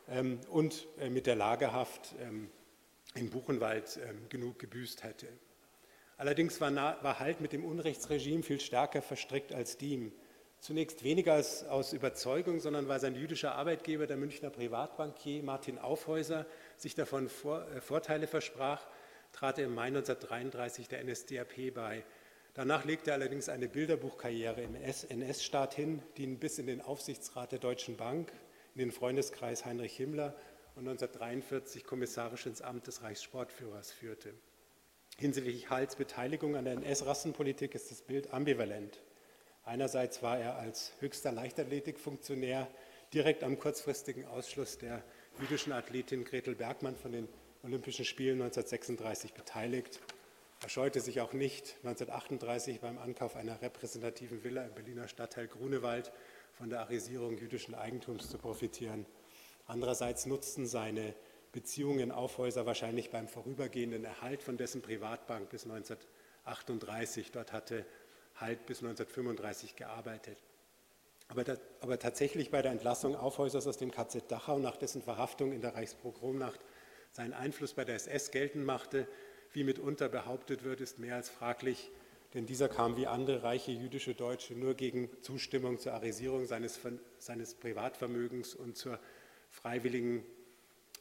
ähm, 0.08 0.40
und 0.50 0.88
äh, 0.98 1.08
mit 1.08 1.26
der 1.26 1.36
Lagerhaft 1.36 2.14
ähm, 2.20 2.50
im 3.14 3.30
Buchenwald 3.30 3.98
ähm, 4.08 4.28
genug 4.28 4.58
gebüßt 4.58 5.04
hätte. 5.04 5.28
Allerdings 6.16 6.60
war, 6.60 6.74
war 6.74 7.20
Halt 7.20 7.40
mit 7.40 7.52
dem 7.52 7.64
Unrechtsregime 7.64 8.42
viel 8.42 8.60
stärker 8.60 9.02
verstrickt 9.02 9.52
als 9.52 9.78
Diem. 9.78 10.12
Zunächst 10.58 11.04
weniger 11.04 11.34
als 11.34 11.64
aus 11.64 11.92
Überzeugung, 11.92 12.60
sondern 12.60 12.88
weil 12.88 13.00
sein 13.00 13.14
jüdischer 13.14 13.54
Arbeitgeber, 13.54 14.06
der 14.06 14.16
Münchner 14.16 14.50
Privatbankier 14.50 15.42
Martin 15.44 15.78
Aufhäuser, 15.78 16.44
sich 16.76 16.96
davon 16.96 17.28
vor, 17.28 17.66
äh, 17.68 17.80
Vorteile 17.80 18.26
versprach, 18.26 18.84
trat 19.32 19.58
er 19.58 19.66
im 19.66 19.74
Mai 19.74 19.86
1933 19.86 20.88
der 20.88 21.04
NSDAP 21.04 21.72
bei. 21.72 22.04
Danach 22.60 22.84
legte 22.84 23.08
er 23.08 23.14
allerdings 23.14 23.48
eine 23.48 23.70
Bilderbuchkarriere 23.70 24.60
im 24.60 24.74
NS-Staat 24.74 25.72
hin, 25.72 26.02
die 26.18 26.24
ihn 26.24 26.38
bis 26.38 26.58
in 26.58 26.66
den 26.66 26.82
Aufsichtsrat 26.82 27.52
der 27.52 27.58
Deutschen 27.58 27.96
Bank, 27.96 28.30
in 28.74 28.80
den 28.80 28.92
Freundeskreis 28.92 29.64
Heinrich 29.64 29.96
Himmler 29.96 30.36
und 30.74 30.86
1943 30.86 31.84
kommissarisch 31.84 32.44
ins 32.44 32.60
Amt 32.60 32.86
des 32.86 33.02
Reichssportführers 33.02 33.92
führte. 33.92 34.34
Hinsichtlich 35.16 35.70
Hals 35.70 35.96
Beteiligung 35.96 36.54
an 36.54 36.66
der 36.66 36.74
NS-Rassenpolitik 36.74 37.74
ist 37.74 37.90
das 37.90 38.02
Bild 38.02 38.30
ambivalent. 38.34 39.00
Einerseits 39.64 40.22
war 40.22 40.38
er 40.38 40.56
als 40.56 40.92
höchster 41.00 41.32
Leichtathletikfunktionär 41.32 42.68
direkt 43.14 43.42
am 43.42 43.58
kurzfristigen 43.58 44.26
Ausschluss 44.26 44.76
der 44.76 45.02
jüdischen 45.40 45.72
Athletin 45.72 46.24
Gretel 46.24 46.56
Bergmann 46.56 46.96
von 46.96 47.12
den 47.12 47.26
Olympischen 47.62 48.04
Spielen 48.04 48.42
1936 48.42 49.32
beteiligt. 49.32 49.98
Er 50.62 50.68
scheute 50.68 51.00
sich 51.00 51.22
auch 51.22 51.32
nicht, 51.32 51.76
1938 51.84 52.80
beim 52.80 52.98
Ankauf 52.98 53.34
einer 53.34 53.62
repräsentativen 53.62 54.44
Villa 54.44 54.62
im 54.64 54.74
Berliner 54.74 55.08
Stadtteil 55.08 55.48
Grunewald 55.48 56.12
von 56.52 56.68
der 56.68 56.80
Arisierung 56.80 57.38
jüdischen 57.38 57.74
Eigentums 57.74 58.28
zu 58.28 58.36
profitieren. 58.36 59.06
Andererseits 59.66 60.26
nutzten 60.26 60.66
seine 60.66 61.14
Beziehungen 61.52 62.12
Aufhäuser 62.12 62.66
wahrscheinlich 62.66 63.10
beim 63.10 63.26
vorübergehenden 63.26 64.04
Erhalt 64.04 64.42
von 64.42 64.58
dessen 64.58 64.82
Privatbank 64.82 65.48
bis 65.48 65.64
1938. 65.64 67.32
Dort 67.32 67.54
hatte 67.54 67.86
halt 68.36 68.66
bis 68.66 68.82
1935 68.82 69.76
gearbeitet. 69.76 70.36
Aber, 71.28 71.44
da, 71.44 71.56
aber, 71.80 71.98
tatsächlich 71.98 72.50
bei 72.50 72.60
der 72.60 72.72
Entlassung 72.72 73.16
Aufhäusers 73.16 73.66
aus 73.66 73.78
dem 73.78 73.92
KZ 73.92 74.30
Dachau 74.30 74.58
nach 74.58 74.76
dessen 74.76 75.00
Verhaftung 75.00 75.52
in 75.52 75.62
der 75.62 75.74
Reichspogromnacht 75.74 76.60
seinen 77.12 77.32
Einfluss 77.32 77.72
bei 77.72 77.84
der 77.84 77.94
SS 77.94 78.30
geltend 78.30 78.66
machte, 78.66 79.06
wie 79.52 79.64
mitunter 79.64 80.08
behauptet 80.08 80.64
wird, 80.64 80.80
ist 80.80 80.98
mehr 80.98 81.16
als 81.16 81.28
fraglich, 81.28 81.90
denn 82.34 82.46
dieser 82.46 82.68
kam 82.68 82.96
wie 82.96 83.06
andere 83.06 83.42
reiche 83.42 83.72
jüdische 83.72 84.14
Deutsche 84.14 84.54
nur 84.54 84.74
gegen 84.74 85.10
Zustimmung 85.22 85.78
zur 85.78 85.94
Arisierung 85.94 86.46
seines, 86.46 86.78
seines 87.18 87.54
Privatvermögens 87.54 88.54
und 88.54 88.76
zur 88.76 89.00
freiwilligen, 89.50 90.24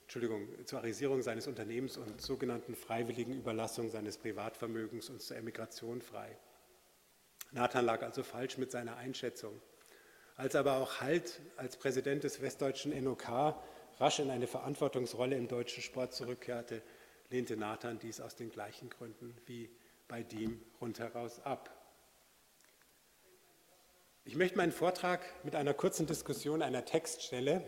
Entschuldigung, 0.03 0.47
zur 0.65 0.79
Arisierung 0.79 1.21
seines 1.21 1.45
Unternehmens 1.45 1.97
und 1.97 2.19
sogenannten 2.19 2.75
freiwilligen 2.75 3.35
Überlassung 3.35 3.89
seines 3.89 4.17
Privatvermögens 4.17 5.09
und 5.09 5.21
zur 5.21 5.37
Emigration 5.37 6.01
frei. 6.01 6.35
Nathan 7.51 7.85
lag 7.85 8.01
also 8.01 8.23
falsch 8.23 8.57
mit 8.57 8.71
seiner 8.71 8.97
Einschätzung. 8.97 9.61
Als 10.35 10.55
aber 10.55 10.77
auch 10.77 11.01
Halt 11.01 11.41
als 11.57 11.77
Präsident 11.77 12.23
des 12.23 12.41
westdeutschen 12.41 13.03
NOK 13.03 13.55
rasch 13.99 14.19
in 14.19 14.29
eine 14.29 14.47
Verantwortungsrolle 14.47 15.35
im 15.35 15.47
deutschen 15.47 15.83
Sport 15.83 16.13
zurückkehrte, 16.13 16.81
lehnte 17.29 17.57
Nathan 17.57 17.99
dies 17.99 18.19
aus 18.21 18.35
den 18.35 18.49
gleichen 18.49 18.89
Gründen 18.89 19.35
wie 19.45 19.69
bei 20.07 20.23
Diem 20.23 20.61
rundheraus 20.81 21.39
ab. 21.45 21.75
Ich 24.25 24.35
möchte 24.35 24.57
meinen 24.57 24.71
Vortrag 24.71 25.21
mit 25.43 25.55
einer 25.55 25.73
kurzen 25.73 26.05
Diskussion 26.05 26.61
einer 26.61 26.85
Textstelle 26.85 27.63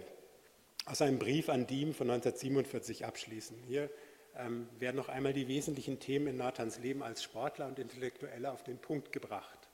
aus 0.85 1.01
einem 1.01 1.19
Brief 1.19 1.49
an 1.49 1.67
Diem 1.67 1.93
von 1.93 2.09
1947 2.09 3.05
abschließen. 3.05 3.57
Hier 3.67 3.89
ähm, 4.35 4.67
werden 4.79 4.97
noch 4.97 5.09
einmal 5.09 5.33
die 5.33 5.47
wesentlichen 5.47 5.99
Themen 5.99 6.27
in 6.27 6.37
Nathans 6.37 6.79
Leben 6.79 7.03
als 7.03 7.23
Sportler 7.23 7.67
und 7.67 7.79
Intellektueller 7.79 8.51
auf 8.51 8.63
den 8.63 8.79
Punkt 8.79 9.11
gebracht. 9.11 9.69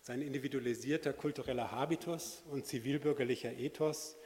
Sein 0.00 0.22
individualisierter 0.22 1.12
kultureller 1.12 1.70
Habitus 1.70 2.42
und 2.50 2.66
zivilbürgerlicher 2.66 3.52
Ethos 3.52 4.16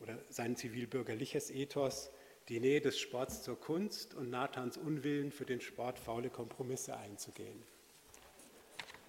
oder 0.00 0.18
sein 0.28 0.56
zivilbürgerliches 0.56 1.50
Ethos, 1.50 2.10
die 2.48 2.60
Nähe 2.60 2.80
des 2.80 2.98
Sports 2.98 3.42
zur 3.42 3.60
Kunst 3.60 4.14
und 4.14 4.30
Nathans 4.30 4.78
Unwillen 4.78 5.30
für 5.30 5.44
den 5.44 5.60
Sport 5.60 5.98
faule 5.98 6.30
Kompromisse 6.30 6.96
einzugehen. 6.96 7.62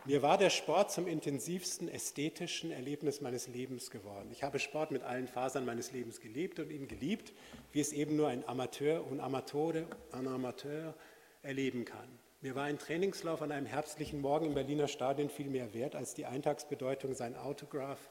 Mir 0.05 0.21
war 0.21 0.37
der 0.37 0.49
Sport 0.49 0.91
zum 0.91 1.07
intensivsten 1.07 1.87
ästhetischen 1.87 2.71
Erlebnis 2.71 3.21
meines 3.21 3.47
Lebens 3.47 3.91
geworden. 3.91 4.29
Ich 4.31 4.43
habe 4.43 4.59
Sport 4.59 4.91
mit 4.91 5.03
allen 5.03 5.27
Fasern 5.27 5.65
meines 5.65 5.91
Lebens 5.91 6.19
gelebt 6.19 6.59
und 6.59 6.71
ihn 6.71 6.87
geliebt, 6.87 7.33
wie 7.71 7.79
es 7.79 7.93
eben 7.93 8.15
nur 8.15 8.27
ein 8.27 8.47
Amateur 8.47 9.05
und 9.05 9.19
Amateure, 9.19 9.85
ein 10.11 10.27
Amateur 10.27 10.95
erleben 11.41 11.85
kann. 11.85 12.07
Mir 12.41 12.55
war 12.55 12.63
ein 12.63 12.79
Trainingslauf 12.79 13.41
an 13.41 13.51
einem 13.51 13.65
herbstlichen 13.65 14.21
Morgen 14.21 14.47
im 14.47 14.53
Berliner 14.53 14.87
Stadion 14.87 15.29
viel 15.29 15.49
mehr 15.49 15.73
wert 15.73 15.95
als 15.95 16.13
die 16.13 16.25
Eintagsbedeutung, 16.25 17.13
sein 17.13 17.35
Autograph 17.35 18.09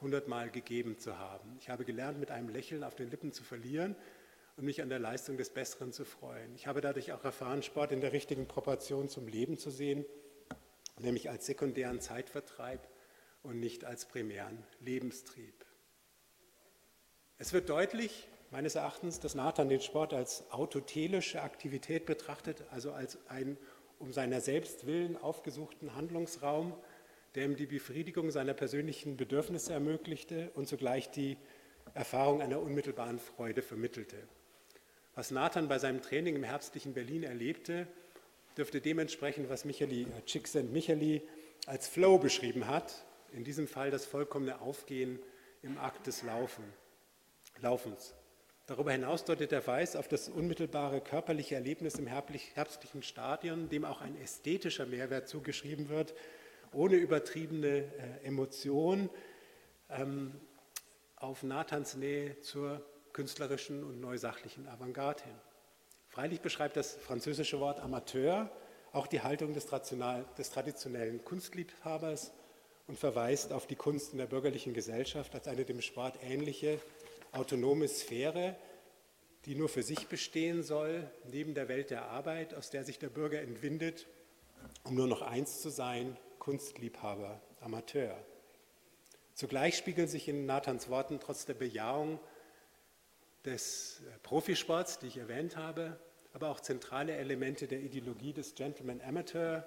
hundertmal 0.00 0.50
gegeben 0.50 0.98
zu 0.98 1.18
haben. 1.18 1.56
Ich 1.60 1.68
habe 1.68 1.84
gelernt, 1.84 2.18
mit 2.18 2.30
einem 2.30 2.48
Lächeln 2.48 2.84
auf 2.84 2.94
den 2.94 3.10
Lippen 3.10 3.32
zu 3.32 3.42
verlieren 3.42 3.96
und 4.58 4.64
mich 4.64 4.82
an 4.82 4.90
der 4.90 4.98
Leistung 4.98 5.38
des 5.38 5.50
Besseren 5.50 5.92
zu 5.92 6.04
freuen. 6.04 6.54
Ich 6.54 6.66
habe 6.66 6.82
dadurch 6.82 7.12
auch 7.12 7.24
erfahren, 7.24 7.62
Sport 7.62 7.92
in 7.92 8.00
der 8.00 8.12
richtigen 8.12 8.46
Proportion 8.46 9.08
zum 9.08 9.26
Leben 9.26 9.56
zu 9.56 9.70
sehen 9.70 10.04
nämlich 11.00 11.30
als 11.30 11.46
sekundären 11.46 12.00
Zeitvertreib 12.00 12.88
und 13.42 13.60
nicht 13.60 13.84
als 13.84 14.06
primären 14.06 14.64
Lebenstrieb. 14.80 15.64
Es 17.38 17.52
wird 17.52 17.68
deutlich, 17.68 18.28
meines 18.50 18.74
Erachtens, 18.74 19.20
dass 19.20 19.34
Nathan 19.34 19.68
den 19.68 19.80
Sport 19.80 20.12
als 20.12 20.50
autotelische 20.50 21.42
Aktivität 21.42 22.06
betrachtet, 22.06 22.64
also 22.70 22.92
als 22.92 23.18
einen 23.28 23.56
um 23.98 24.12
seiner 24.12 24.40
selbst 24.40 24.86
willen 24.86 25.16
aufgesuchten 25.16 25.94
Handlungsraum, 25.94 26.72
der 27.34 27.44
ihm 27.44 27.56
die 27.56 27.66
Befriedigung 27.66 28.30
seiner 28.30 28.54
persönlichen 28.54 29.16
Bedürfnisse 29.16 29.72
ermöglichte 29.72 30.50
und 30.54 30.66
zugleich 30.66 31.10
die 31.10 31.36
Erfahrung 31.94 32.40
einer 32.40 32.60
unmittelbaren 32.60 33.18
Freude 33.18 33.62
vermittelte. 33.62 34.16
Was 35.18 35.32
Nathan 35.32 35.66
bei 35.66 35.80
seinem 35.80 36.00
Training 36.00 36.36
im 36.36 36.44
herbstlichen 36.44 36.94
Berlin 36.94 37.24
erlebte, 37.24 37.88
dürfte 38.56 38.80
dementsprechend, 38.80 39.50
was 39.50 39.64
Micheli, 39.64 40.02
äh, 40.02 40.24
Csikszentmihalyi 40.24 41.22
als 41.66 41.88
Flow 41.88 42.18
beschrieben 42.18 42.68
hat, 42.68 43.04
in 43.32 43.42
diesem 43.42 43.66
Fall 43.66 43.90
das 43.90 44.06
vollkommene 44.06 44.60
Aufgehen 44.60 45.18
im 45.62 45.76
Akt 45.76 46.06
des 46.06 46.22
Laufen, 46.22 46.62
Laufens. 47.60 48.14
Darüber 48.68 48.92
hinaus 48.92 49.24
deutet 49.24 49.50
der 49.50 49.66
Weiß 49.66 49.96
auf 49.96 50.06
das 50.06 50.28
unmittelbare 50.28 51.00
körperliche 51.00 51.56
Erlebnis 51.56 51.96
im 51.96 52.06
herbstlichen 52.06 53.02
Stadion, 53.02 53.68
dem 53.68 53.84
auch 53.84 54.00
ein 54.00 54.16
ästhetischer 54.22 54.86
Mehrwert 54.86 55.26
zugeschrieben 55.26 55.88
wird, 55.88 56.14
ohne 56.72 56.94
übertriebene 56.94 57.78
äh, 58.22 58.24
Emotion, 58.24 59.10
ähm, 59.90 60.40
auf 61.16 61.42
Nathans 61.42 61.96
Nähe 61.96 62.38
zur 62.38 62.86
künstlerischen 63.18 63.82
und 63.82 64.00
neusachlichen 64.00 64.68
Avantgarde 64.68 65.24
hin. 65.24 65.34
Freilich 66.06 66.40
beschreibt 66.40 66.76
das 66.76 66.94
französische 66.94 67.58
Wort 67.58 67.80
Amateur 67.80 68.48
auch 68.92 69.08
die 69.08 69.22
Haltung 69.22 69.54
des, 69.54 69.66
des 69.66 70.50
traditionellen 70.50 71.24
Kunstliebhabers 71.24 72.30
und 72.86 72.96
verweist 72.96 73.52
auf 73.52 73.66
die 73.66 73.74
Kunst 73.74 74.12
in 74.12 74.18
der 74.18 74.26
bürgerlichen 74.26 74.72
Gesellschaft 74.72 75.34
als 75.34 75.48
eine 75.48 75.64
dem 75.64 75.80
Sport 75.80 76.20
ähnliche 76.22 76.80
autonome 77.32 77.88
Sphäre, 77.88 78.54
die 79.46 79.56
nur 79.56 79.68
für 79.68 79.82
sich 79.82 80.06
bestehen 80.06 80.62
soll, 80.62 81.10
neben 81.28 81.54
der 81.54 81.66
Welt 81.66 81.90
der 81.90 82.04
Arbeit, 82.04 82.54
aus 82.54 82.70
der 82.70 82.84
sich 82.84 83.00
der 83.00 83.08
Bürger 83.08 83.40
entwindet, 83.40 84.06
um 84.84 84.94
nur 84.94 85.08
noch 85.08 85.22
eins 85.22 85.60
zu 85.60 85.70
sein, 85.70 86.16
Kunstliebhaber, 86.38 87.42
Amateur. 87.62 88.16
Zugleich 89.34 89.76
spiegeln 89.76 90.06
sich 90.06 90.28
in 90.28 90.46
Nathans 90.46 90.88
Worten 90.88 91.18
trotz 91.18 91.46
der 91.46 91.54
Bejahung 91.54 92.20
des 93.48 94.00
äh, 94.00 94.18
Profisports, 94.22 94.98
die 94.98 95.06
ich 95.06 95.16
erwähnt 95.16 95.56
habe, 95.56 95.98
aber 96.32 96.50
auch 96.50 96.60
zentrale 96.60 97.16
Elemente 97.16 97.66
der 97.66 97.80
Ideologie 97.80 98.32
des 98.32 98.54
Gentleman 98.54 99.00
Amateur, 99.00 99.66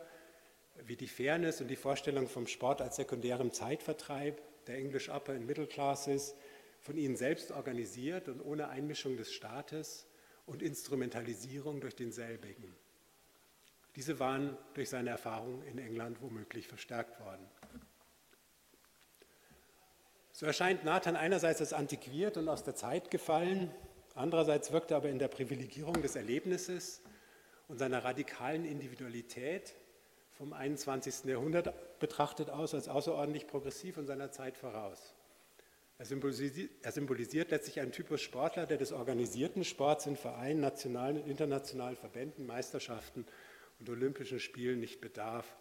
wie 0.85 0.95
die 0.95 1.07
Fairness 1.07 1.61
und 1.61 1.67
die 1.67 1.75
Vorstellung 1.75 2.27
vom 2.27 2.47
Sport 2.47 2.81
als 2.81 2.95
sekundärem 2.95 3.51
Zeitvertreib, 3.51 4.41
der 4.67 4.77
English 4.77 5.09
Upper 5.09 5.33
and 5.33 5.47
Middle 5.47 5.67
Classes, 5.67 6.35
von 6.79 6.97
ihnen 6.97 7.15
selbst 7.15 7.51
organisiert 7.51 8.27
und 8.29 8.41
ohne 8.41 8.69
Einmischung 8.69 9.17
des 9.17 9.33
Staates 9.33 10.07
und 10.45 10.61
Instrumentalisierung 10.61 11.81
durch 11.81 11.95
denselbigen. 11.95 12.73
Diese 13.95 14.19
waren 14.19 14.57
durch 14.73 14.89
seine 14.89 15.09
Erfahrungen 15.09 15.63
in 15.63 15.77
England 15.77 16.21
womöglich 16.21 16.67
verstärkt 16.67 17.19
worden. 17.19 17.45
So 20.41 20.47
erscheint 20.47 20.83
Nathan 20.83 21.15
einerseits 21.15 21.61
als 21.61 21.71
antiquiert 21.71 22.35
und 22.35 22.49
aus 22.49 22.63
der 22.63 22.75
Zeit 22.75 23.11
gefallen, 23.11 23.71
Andererseits 24.15 24.71
wirkt 24.71 24.91
er 24.91 24.97
aber 24.97 25.09
in 25.09 25.19
der 25.19 25.29
Privilegierung 25.29 26.01
des 26.01 26.15
Erlebnisses 26.15 27.01
und 27.67 27.77
seiner 27.77 28.03
radikalen 28.03 28.65
Individualität 28.65 29.73
vom 30.33 30.53
21. 30.53 31.25
Jahrhundert 31.25 31.99
betrachtet 31.99 32.49
aus 32.49 32.73
als 32.73 32.89
außerordentlich 32.89 33.47
progressiv 33.47 33.97
und 33.97 34.07
seiner 34.07 34.31
Zeit 34.31 34.57
voraus. 34.57 35.13
Er 35.97 36.05
symbolisiert, 36.05 36.71
er 36.81 36.91
symbolisiert 36.91 37.51
letztlich 37.51 37.79
einen 37.79 37.91
Typus 37.91 38.21
Sportler, 38.21 38.65
der 38.65 38.77
des 38.77 38.91
organisierten 38.91 39.63
Sports 39.63 40.07
in 40.07 40.17
Vereinen, 40.17 40.59
nationalen 40.59 41.21
und 41.21 41.29
internationalen 41.29 41.95
Verbänden, 41.95 42.47
Meisterschaften 42.47 43.25
und 43.79 43.89
Olympischen 43.89 44.39
Spielen 44.39 44.79
nicht 44.79 44.99
bedarf. 44.99 45.55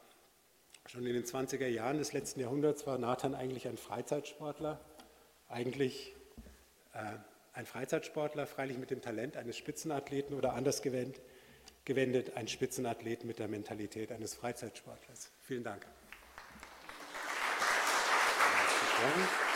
Schon 0.86 1.06
in 1.06 1.14
den 1.14 1.24
20er 1.24 1.66
Jahren 1.66 1.98
des 1.98 2.12
letzten 2.12 2.40
Jahrhunderts 2.40 2.86
war 2.86 2.98
Nathan 2.98 3.34
eigentlich 3.34 3.68
ein 3.68 3.76
Freizeitsportler, 3.76 4.80
eigentlich 5.48 6.14
äh, 6.92 7.16
ein 7.52 7.66
Freizeitsportler, 7.66 8.46
freilich 8.46 8.78
mit 8.78 8.90
dem 8.90 9.02
Talent 9.02 9.36
eines 9.36 9.56
Spitzenathleten 9.56 10.36
oder 10.36 10.54
anders 10.54 10.82
gewendet, 10.82 12.36
ein 12.36 12.48
Spitzenathlet 12.48 13.24
mit 13.24 13.38
der 13.38 13.48
Mentalität 13.48 14.12
eines 14.12 14.34
Freizeitsportlers. 14.34 15.30
Vielen 15.40 15.64
Dank. 15.64 15.86
Applaus 19.00 19.49